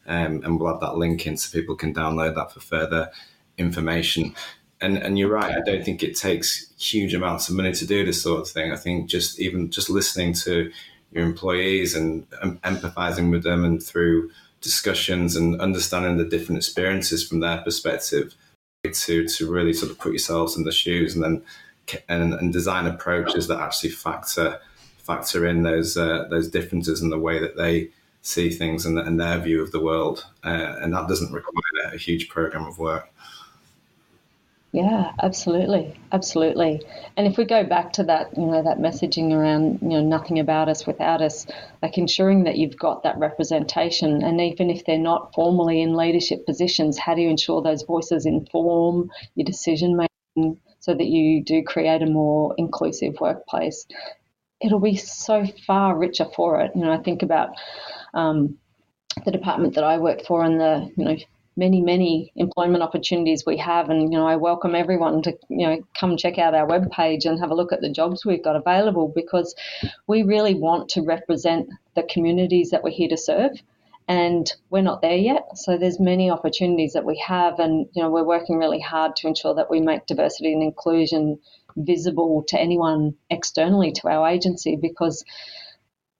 um, 0.07 0.41
and 0.43 0.59
we'll 0.59 0.73
add 0.73 0.81
that 0.81 0.95
link 0.95 1.27
in 1.27 1.35
so 1.35 1.51
people 1.51 1.75
can 1.75 1.93
download 1.93 2.35
that 2.35 2.53
for 2.53 2.61
further 2.61 3.11
information. 3.57 4.33
And 4.81 4.97
and 4.97 5.17
you're 5.17 5.29
right, 5.29 5.55
I 5.55 5.61
don't 5.61 5.83
think 5.83 6.03
it 6.03 6.17
takes 6.17 6.73
huge 6.77 7.13
amounts 7.13 7.49
of 7.49 7.55
money 7.55 7.71
to 7.73 7.87
do 7.87 8.05
this 8.05 8.21
sort 8.21 8.41
of 8.41 8.49
thing. 8.49 8.71
I 8.71 8.75
think 8.75 9.09
just 9.09 9.39
even 9.39 9.71
just 9.71 9.89
listening 9.89 10.33
to 10.33 10.71
your 11.11 11.23
employees 11.23 11.95
and 11.95 12.27
um, 12.41 12.57
empathizing 12.57 13.31
with 13.31 13.43
them 13.43 13.63
and 13.63 13.81
through 13.81 14.31
discussions 14.61 15.35
and 15.35 15.61
understanding 15.61 16.17
the 16.17 16.25
different 16.25 16.57
experiences 16.57 17.25
from 17.27 17.39
their 17.39 17.59
perspective 17.59 18.35
to 18.93 19.27
to 19.27 19.51
really 19.51 19.73
sort 19.73 19.91
of 19.91 19.97
put 19.97 20.11
yourselves 20.11 20.57
in 20.57 20.63
the 20.63 20.71
shoes 20.71 21.15
and 21.15 21.23
then 21.23 21.41
and, 22.09 22.33
and 22.33 22.51
design 22.51 22.85
approaches 22.85 23.47
that 23.47 23.59
actually 23.59 23.89
factor 23.89 24.59
factor 24.97 25.45
in 25.45 25.63
those 25.63 25.97
uh, 25.97 26.25
those 26.29 26.49
differences 26.49 27.01
in 27.01 27.09
the 27.09 27.19
way 27.19 27.39
that 27.39 27.55
they 27.55 27.89
see 28.21 28.49
things 28.49 28.85
and, 28.85 28.97
and 28.97 29.19
their 29.19 29.37
view 29.37 29.61
of 29.61 29.71
the 29.71 29.79
world. 29.79 30.25
Uh, 30.43 30.75
and 30.81 30.93
that 30.93 31.07
doesn't 31.07 31.31
require 31.31 31.93
a 31.93 31.97
huge 31.97 32.27
program 32.27 32.65
of 32.65 32.79
work 32.79 33.07
yeah, 34.75 35.13
absolutely, 35.23 35.97
absolutely. 36.11 36.81
And 37.15 37.25
if 37.25 37.37
we 37.37 37.45
go 37.45 37.63
back 37.63 37.93
to 37.93 38.03
that, 38.03 38.37
you 38.37 38.45
know, 38.45 38.61
that 38.61 38.79
messaging 38.79 39.31
around, 39.31 39.79
you 39.81 39.87
know, 39.87 40.01
nothing 40.01 40.37
about 40.37 40.67
us 40.67 40.85
without 40.85 41.21
us, 41.21 41.47
like 41.81 41.97
ensuring 41.97 42.43
that 42.43 42.57
you've 42.57 42.77
got 42.77 43.01
that 43.03 43.17
representation, 43.17 44.21
and 44.21 44.41
even 44.41 44.69
if 44.69 44.83
they're 44.83 44.97
not 44.97 45.33
formally 45.33 45.81
in 45.81 45.95
leadership 45.95 46.45
positions, 46.45 46.97
how 46.97 47.15
do 47.15 47.21
you 47.21 47.29
ensure 47.29 47.61
those 47.61 47.83
voices 47.83 48.25
inform 48.25 49.09
your 49.35 49.45
decision 49.45 49.95
making 49.95 50.59
so 50.81 50.93
that 50.93 51.07
you 51.07 51.41
do 51.41 51.63
create 51.63 52.01
a 52.01 52.05
more 52.05 52.53
inclusive 52.57 53.15
workplace? 53.21 53.87
It'll 54.59 54.81
be 54.81 54.97
so 54.97 55.45
far 55.65 55.97
richer 55.97 56.25
for 56.35 56.59
it. 56.59 56.71
You 56.75 56.81
know, 56.81 56.91
I 56.91 56.97
think 56.97 57.23
about 57.23 57.51
um, 58.13 58.57
the 59.23 59.31
department 59.31 59.75
that 59.75 59.85
I 59.85 59.99
work 59.99 60.25
for 60.25 60.43
and 60.43 60.59
the, 60.59 60.91
you 60.97 61.05
know, 61.05 61.15
many, 61.57 61.81
many 61.81 62.31
employment 62.35 62.83
opportunities 62.83 63.43
we 63.45 63.57
have. 63.57 63.89
And, 63.89 64.11
you 64.11 64.19
know, 64.19 64.27
I 64.27 64.35
welcome 64.35 64.75
everyone 64.75 65.21
to, 65.23 65.37
you 65.49 65.67
know, 65.67 65.81
come 65.97 66.17
check 66.17 66.37
out 66.37 66.53
our 66.53 66.67
webpage 66.67 67.25
and 67.25 67.39
have 67.39 67.51
a 67.51 67.55
look 67.55 67.71
at 67.71 67.81
the 67.81 67.89
jobs 67.89 68.25
we've 68.25 68.43
got 68.43 68.55
available 68.55 69.11
because 69.13 69.55
we 70.07 70.23
really 70.23 70.55
want 70.55 70.89
to 70.89 71.01
represent 71.01 71.69
the 71.95 72.03
communities 72.03 72.71
that 72.71 72.83
we're 72.83 72.91
here 72.91 73.09
to 73.09 73.17
serve. 73.17 73.51
And 74.07 74.51
we're 74.69 74.81
not 74.81 75.01
there 75.01 75.15
yet. 75.15 75.57
So 75.57 75.77
there's 75.77 75.99
many 75.99 76.29
opportunities 76.29 76.93
that 76.93 77.05
we 77.05 77.17
have. 77.25 77.59
And, 77.59 77.87
you 77.93 78.03
know, 78.03 78.11
we're 78.11 78.23
working 78.23 78.57
really 78.57 78.79
hard 78.79 79.15
to 79.17 79.27
ensure 79.27 79.55
that 79.55 79.71
we 79.71 79.81
make 79.81 80.05
diversity 80.05 80.53
and 80.53 80.61
inclusion 80.61 81.39
visible 81.77 82.43
to 82.47 82.59
anyone 82.59 83.15
externally 83.29 83.91
to 83.93 84.07
our 84.07 84.27
agency 84.27 84.75
because 84.75 85.25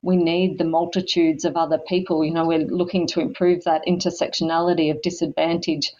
we 0.06 0.16
need 0.16 0.60
the 0.60 0.66
multitudes 0.66 1.46
of 1.46 1.58
other 1.58 1.80
people. 1.80 2.24
You 2.24 2.32
know, 2.32 2.46
we're 2.46 2.60
looking 2.60 3.08
to 3.08 3.22
improve 3.22 3.64
that 3.64 3.88
intersectionality 3.88 4.92
of 4.92 5.02
disadvantage 5.02 5.94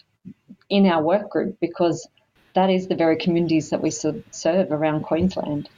in 0.70 0.86
our 0.86 1.02
work 1.02 1.28
group 1.28 1.58
because 1.60 2.08
that 2.54 2.70
is 2.70 2.86
the 2.86 2.94
very 2.94 3.16
communities 3.16 3.70
that 3.70 3.82
we 3.82 3.90
serve 3.90 4.70
around 4.70 5.02
Queensland. 5.02 5.68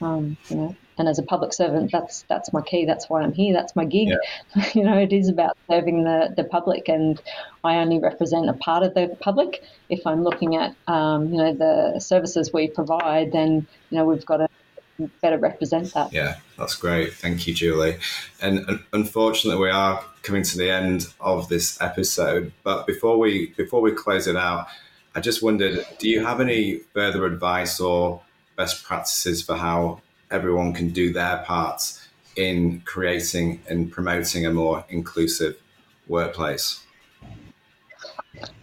Um, 0.00 0.36
you 0.48 0.56
know, 0.56 0.76
and 0.98 1.08
as 1.08 1.20
a 1.20 1.22
public 1.22 1.52
servant, 1.52 1.92
that's 1.92 2.22
that's 2.28 2.52
my 2.52 2.62
key. 2.62 2.84
That's 2.84 3.08
why 3.08 3.22
I'm 3.22 3.32
here. 3.32 3.54
That's 3.54 3.76
my 3.76 3.84
gig. 3.84 4.08
Yeah. 4.08 4.70
you 4.74 4.82
know, 4.82 4.98
it 4.98 5.12
is 5.12 5.28
about 5.28 5.56
serving 5.70 6.02
the, 6.02 6.34
the 6.36 6.44
public, 6.44 6.88
and 6.88 7.20
I 7.62 7.76
only 7.76 8.00
represent 8.00 8.50
a 8.50 8.54
part 8.54 8.82
of 8.82 8.94
the 8.94 9.16
public. 9.20 9.62
If 9.88 10.04
I'm 10.04 10.24
looking 10.24 10.56
at 10.56 10.74
um, 10.88 11.32
you 11.32 11.38
know 11.38 11.54
the 11.54 12.00
services 12.00 12.52
we 12.52 12.68
provide, 12.68 13.30
then 13.30 13.68
you 13.90 13.98
know 13.98 14.04
we've 14.04 14.26
got 14.26 14.38
to 14.38 14.48
better 15.20 15.38
represent 15.38 15.92
that. 15.94 16.12
Yeah, 16.12 16.36
that's 16.56 16.74
great. 16.74 17.14
Thank 17.14 17.46
you, 17.46 17.54
Julie. 17.54 17.96
And, 18.40 18.80
unfortunately, 18.92 19.60
we 19.62 19.70
are 19.70 20.04
coming 20.22 20.42
to 20.42 20.58
the 20.58 20.70
end 20.70 21.06
of 21.20 21.48
this 21.48 21.80
episode. 21.80 22.52
But 22.64 22.86
before 22.86 23.18
we 23.18 23.54
before 23.56 23.80
we 23.80 23.92
close 23.92 24.26
it 24.26 24.36
out, 24.36 24.68
I 25.14 25.20
just 25.20 25.42
wondered: 25.42 25.86
Do 25.98 26.08
you 26.08 26.24
have 26.24 26.40
any 26.40 26.80
further 26.94 27.24
advice 27.26 27.80
or 27.80 28.20
best 28.56 28.84
practices 28.84 29.42
for 29.42 29.56
how 29.56 30.00
everyone 30.30 30.74
can 30.74 30.90
do 30.90 31.12
their 31.12 31.38
parts 31.38 32.08
in 32.36 32.80
creating 32.84 33.62
and 33.68 33.90
promoting 33.90 34.46
a 34.46 34.50
more 34.50 34.84
inclusive 34.88 35.56
workplace? 36.06 36.82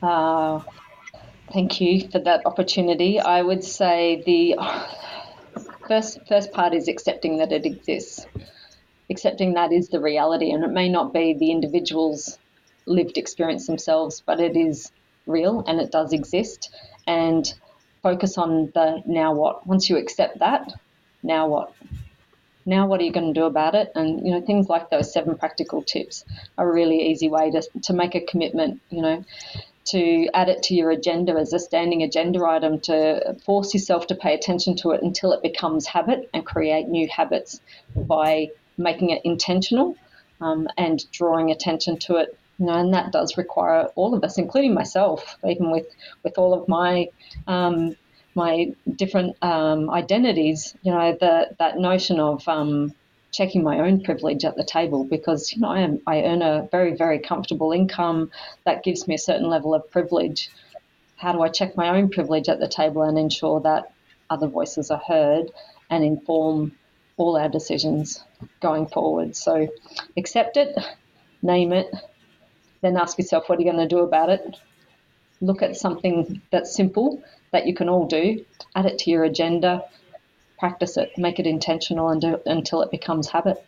Uh, 0.02 0.62
thank 1.52 1.82
you 1.82 2.08
for 2.10 2.19
that 2.19 2.45
opportunity. 2.45 3.19
I 3.19 3.41
would 3.41 3.63
say 3.63 4.24
the 4.26 4.56
First, 5.88 6.19
first 6.28 6.52
part 6.52 6.74
is 6.74 6.88
accepting 6.88 7.38
that 7.38 7.52
it 7.52 7.65
exists, 7.65 8.26
accepting 9.10 9.54
that 9.54 9.71
is 9.71 9.89
the 9.89 10.00
reality, 10.00 10.52
and 10.52 10.63
it 10.63 10.71
may 10.71 10.89
not 10.89 11.13
be 11.13 11.34
the 11.34 11.52
individual's 11.52 12.39
lived 12.86 13.17
experience 13.17 13.67
themselves, 13.67 14.24
but 14.26 14.39
it 14.39 14.56
is 14.56 14.91
real 15.28 15.63
and 15.67 15.80
it 15.80 15.91
does 15.91 16.13
exist. 16.13 16.74
And 17.08 17.52
focus 18.02 18.38
on 18.38 18.71
the 18.76 19.02
now 19.08 19.34
what. 19.34 19.65
Once 19.65 19.89
you 19.89 19.98
accept 19.98 20.38
that, 20.39 20.71
now 21.24 21.48
what? 21.48 21.74
Now 22.65 22.88
what 22.88 23.00
are 23.00 23.04
you 23.04 23.12
going 23.12 23.34
to 23.34 23.39
do 23.39 23.45
about 23.45 23.74
it? 23.74 23.91
And 23.95 24.26
you 24.26 24.32
know 24.32 24.41
things 24.41 24.69
like 24.69 24.89
those 24.89 25.12
seven 25.12 25.38
practical 25.38 25.82
tips 25.82 26.24
are 26.58 26.69
a 26.69 26.74
really 26.74 27.10
easy 27.10 27.30
way 27.30 27.52
to 27.52 27.62
to 27.84 27.93
make 27.93 28.13
a 28.15 28.21
commitment. 28.21 28.82
You 28.89 29.02
know, 29.02 29.26
to 29.86 30.28
add 30.34 30.50
it 30.50 30.63
to 30.63 30.74
your 30.74 30.89
agenda 30.89 31.34
as 31.34 31.54
a 31.54 31.60
standing 31.60 32.02
agenda 32.04 32.43
item 32.43 32.80
to 32.80 33.36
force 33.45 33.74
yourself 33.74 34.08
to 34.08 34.15
pay 34.15 34.34
attention 34.34 34.76
to 34.76 34.91
it 34.91 35.02
until 35.02 35.32
it 35.32 35.41
becomes 35.43 35.86
habit 35.86 36.30
and 36.34 36.45
create 36.45 36.88
new 36.88 37.08
habits 37.08 37.62
by 37.95 38.50
making 38.78 39.12
it 39.12 39.21
intentional 39.24 39.95
um, 40.41 40.67
and 40.78 41.10
drawing 41.12 41.52
attention 41.52 41.98
to 41.98 42.17
it. 42.17 42.38
You 42.58 42.67
know, 42.67 42.74
and 42.74 42.93
that 42.93 43.12
does 43.12 43.38
require 43.38 43.89
all 43.95 44.13
of 44.13 44.24
us, 44.24 44.38
including 44.38 44.74
myself, 44.74 45.38
even 45.45 45.71
with, 45.71 45.88
with 46.24 46.38
all 46.38 46.54
of 46.54 46.67
my 46.67 47.10
um, 47.48 47.95
my 48.34 48.74
different 48.95 49.36
um, 49.41 49.89
identities. 49.89 50.76
You 50.84 50.91
know, 50.91 51.17
the, 51.19 51.50
that 51.60 51.78
notion 51.78 52.19
of 52.19 52.48
um, 52.48 52.93
checking 53.36 53.63
my 53.63 53.80
own 53.80 54.02
privilege 54.02 54.45
at 54.45 54.56
the 54.56 54.63
table 54.63 55.04
because 55.04 55.52
you 55.52 55.60
know 55.60 55.67
I 55.67 55.82
am 55.82 56.02
I 56.08 56.24
earn 56.24 56.41
a 56.41 56.67
very 56.71 56.95
very 56.95 57.19
comfortable 57.19 57.71
income 57.71 58.32
that 58.65 58.84
gives 58.84 59.08
me 59.08 59.16
a 59.16 59.20
certain 59.30 59.49
level 59.49 59.74
of 59.74 59.89
privilege. 59.91 60.49
How 61.18 61.34
do 61.34 61.41
I 61.41 61.49
check 61.49 61.76
my 61.76 61.89
own 61.97 62.09
privilege 62.09 62.47
at 62.49 62.59
the 62.59 62.68
table 62.68 63.01
and 63.03 63.18
ensure 63.18 63.59
that 63.62 63.91
other 64.30 64.47
voices 64.47 64.89
are 64.89 65.01
heard 65.05 65.51
and 65.89 66.03
inform 66.03 66.72
all 67.18 67.38
our 67.38 67.49
decisions 67.49 68.24
going 68.62 68.88
forward? 68.88 69.36
So 69.36 69.68
accept 70.18 70.57
it, 70.57 70.78
name 71.41 71.74
it, 71.74 71.88
then 72.82 72.97
ask 72.97 73.18
yourself 73.18 73.49
what 73.49 73.59
are 73.59 73.62
you 73.62 73.72
going 73.72 73.88
to 73.88 73.95
do 73.95 74.01
about 74.01 74.30
it. 74.30 74.57
Look 75.41 75.62
at 75.62 75.76
something 75.76 76.41
that's 76.51 76.76
simple 76.76 77.22
that 77.51 77.68
you 77.68 77.74
can 77.74 77.89
all 77.89 78.07
do, 78.07 78.45
add 78.76 78.86
it 78.86 78.97
to 78.99 79.12
your 79.12 79.24
agenda, 79.26 79.84
practice 80.58 80.97
it, 80.97 81.12
make 81.18 81.39
it 81.39 81.47
intentional 81.47 82.10
and 82.10 82.22
do 82.22 82.39
until 82.45 82.82
it 82.82 82.91
becomes 82.91 83.30
habit. 83.30 83.64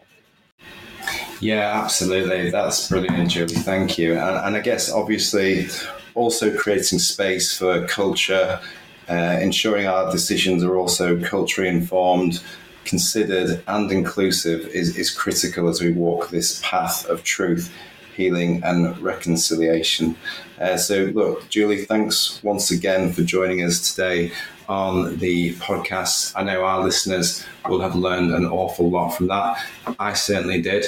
Yeah, 1.39 1.81
absolutely. 1.83 2.49
That's 2.49 2.89
brilliant, 2.89 3.29
Julie. 3.29 3.53
Thank 3.55 3.97
you. 3.97 4.13
And, 4.13 4.45
and 4.45 4.55
I 4.55 4.59
guess 4.59 4.91
obviously 4.91 5.67
also 6.15 6.55
creating 6.57 6.99
space 6.99 7.55
for 7.55 7.85
culture, 7.87 8.59
uh, 9.07 9.37
ensuring 9.39 9.85
our 9.85 10.11
decisions 10.11 10.63
are 10.63 10.75
also 10.75 11.21
culturally 11.23 11.69
informed, 11.69 12.41
considered, 12.85 13.63
and 13.67 13.91
inclusive 13.91 14.67
is, 14.67 14.97
is 14.97 15.11
critical 15.11 15.67
as 15.67 15.81
we 15.81 15.91
walk 15.91 16.29
this 16.29 16.59
path 16.63 17.05
of 17.05 17.23
truth, 17.23 17.71
healing, 18.17 18.61
and 18.63 18.97
reconciliation. 18.99 20.17
Uh, 20.59 20.75
so, 20.75 21.05
look, 21.13 21.47
Julie, 21.49 21.85
thanks 21.85 22.41
once 22.43 22.71
again 22.71 23.13
for 23.13 23.21
joining 23.21 23.63
us 23.63 23.93
today 23.93 24.31
on 24.67 25.17
the 25.19 25.53
podcast. 25.55 26.33
I 26.35 26.43
know 26.43 26.65
our 26.65 26.83
listeners 26.83 27.45
will 27.69 27.79
have 27.79 27.95
learned 27.95 28.31
an 28.33 28.45
awful 28.45 28.89
lot 28.89 29.11
from 29.11 29.27
that. 29.27 29.63
I 29.99 30.13
certainly 30.13 30.61
did. 30.61 30.85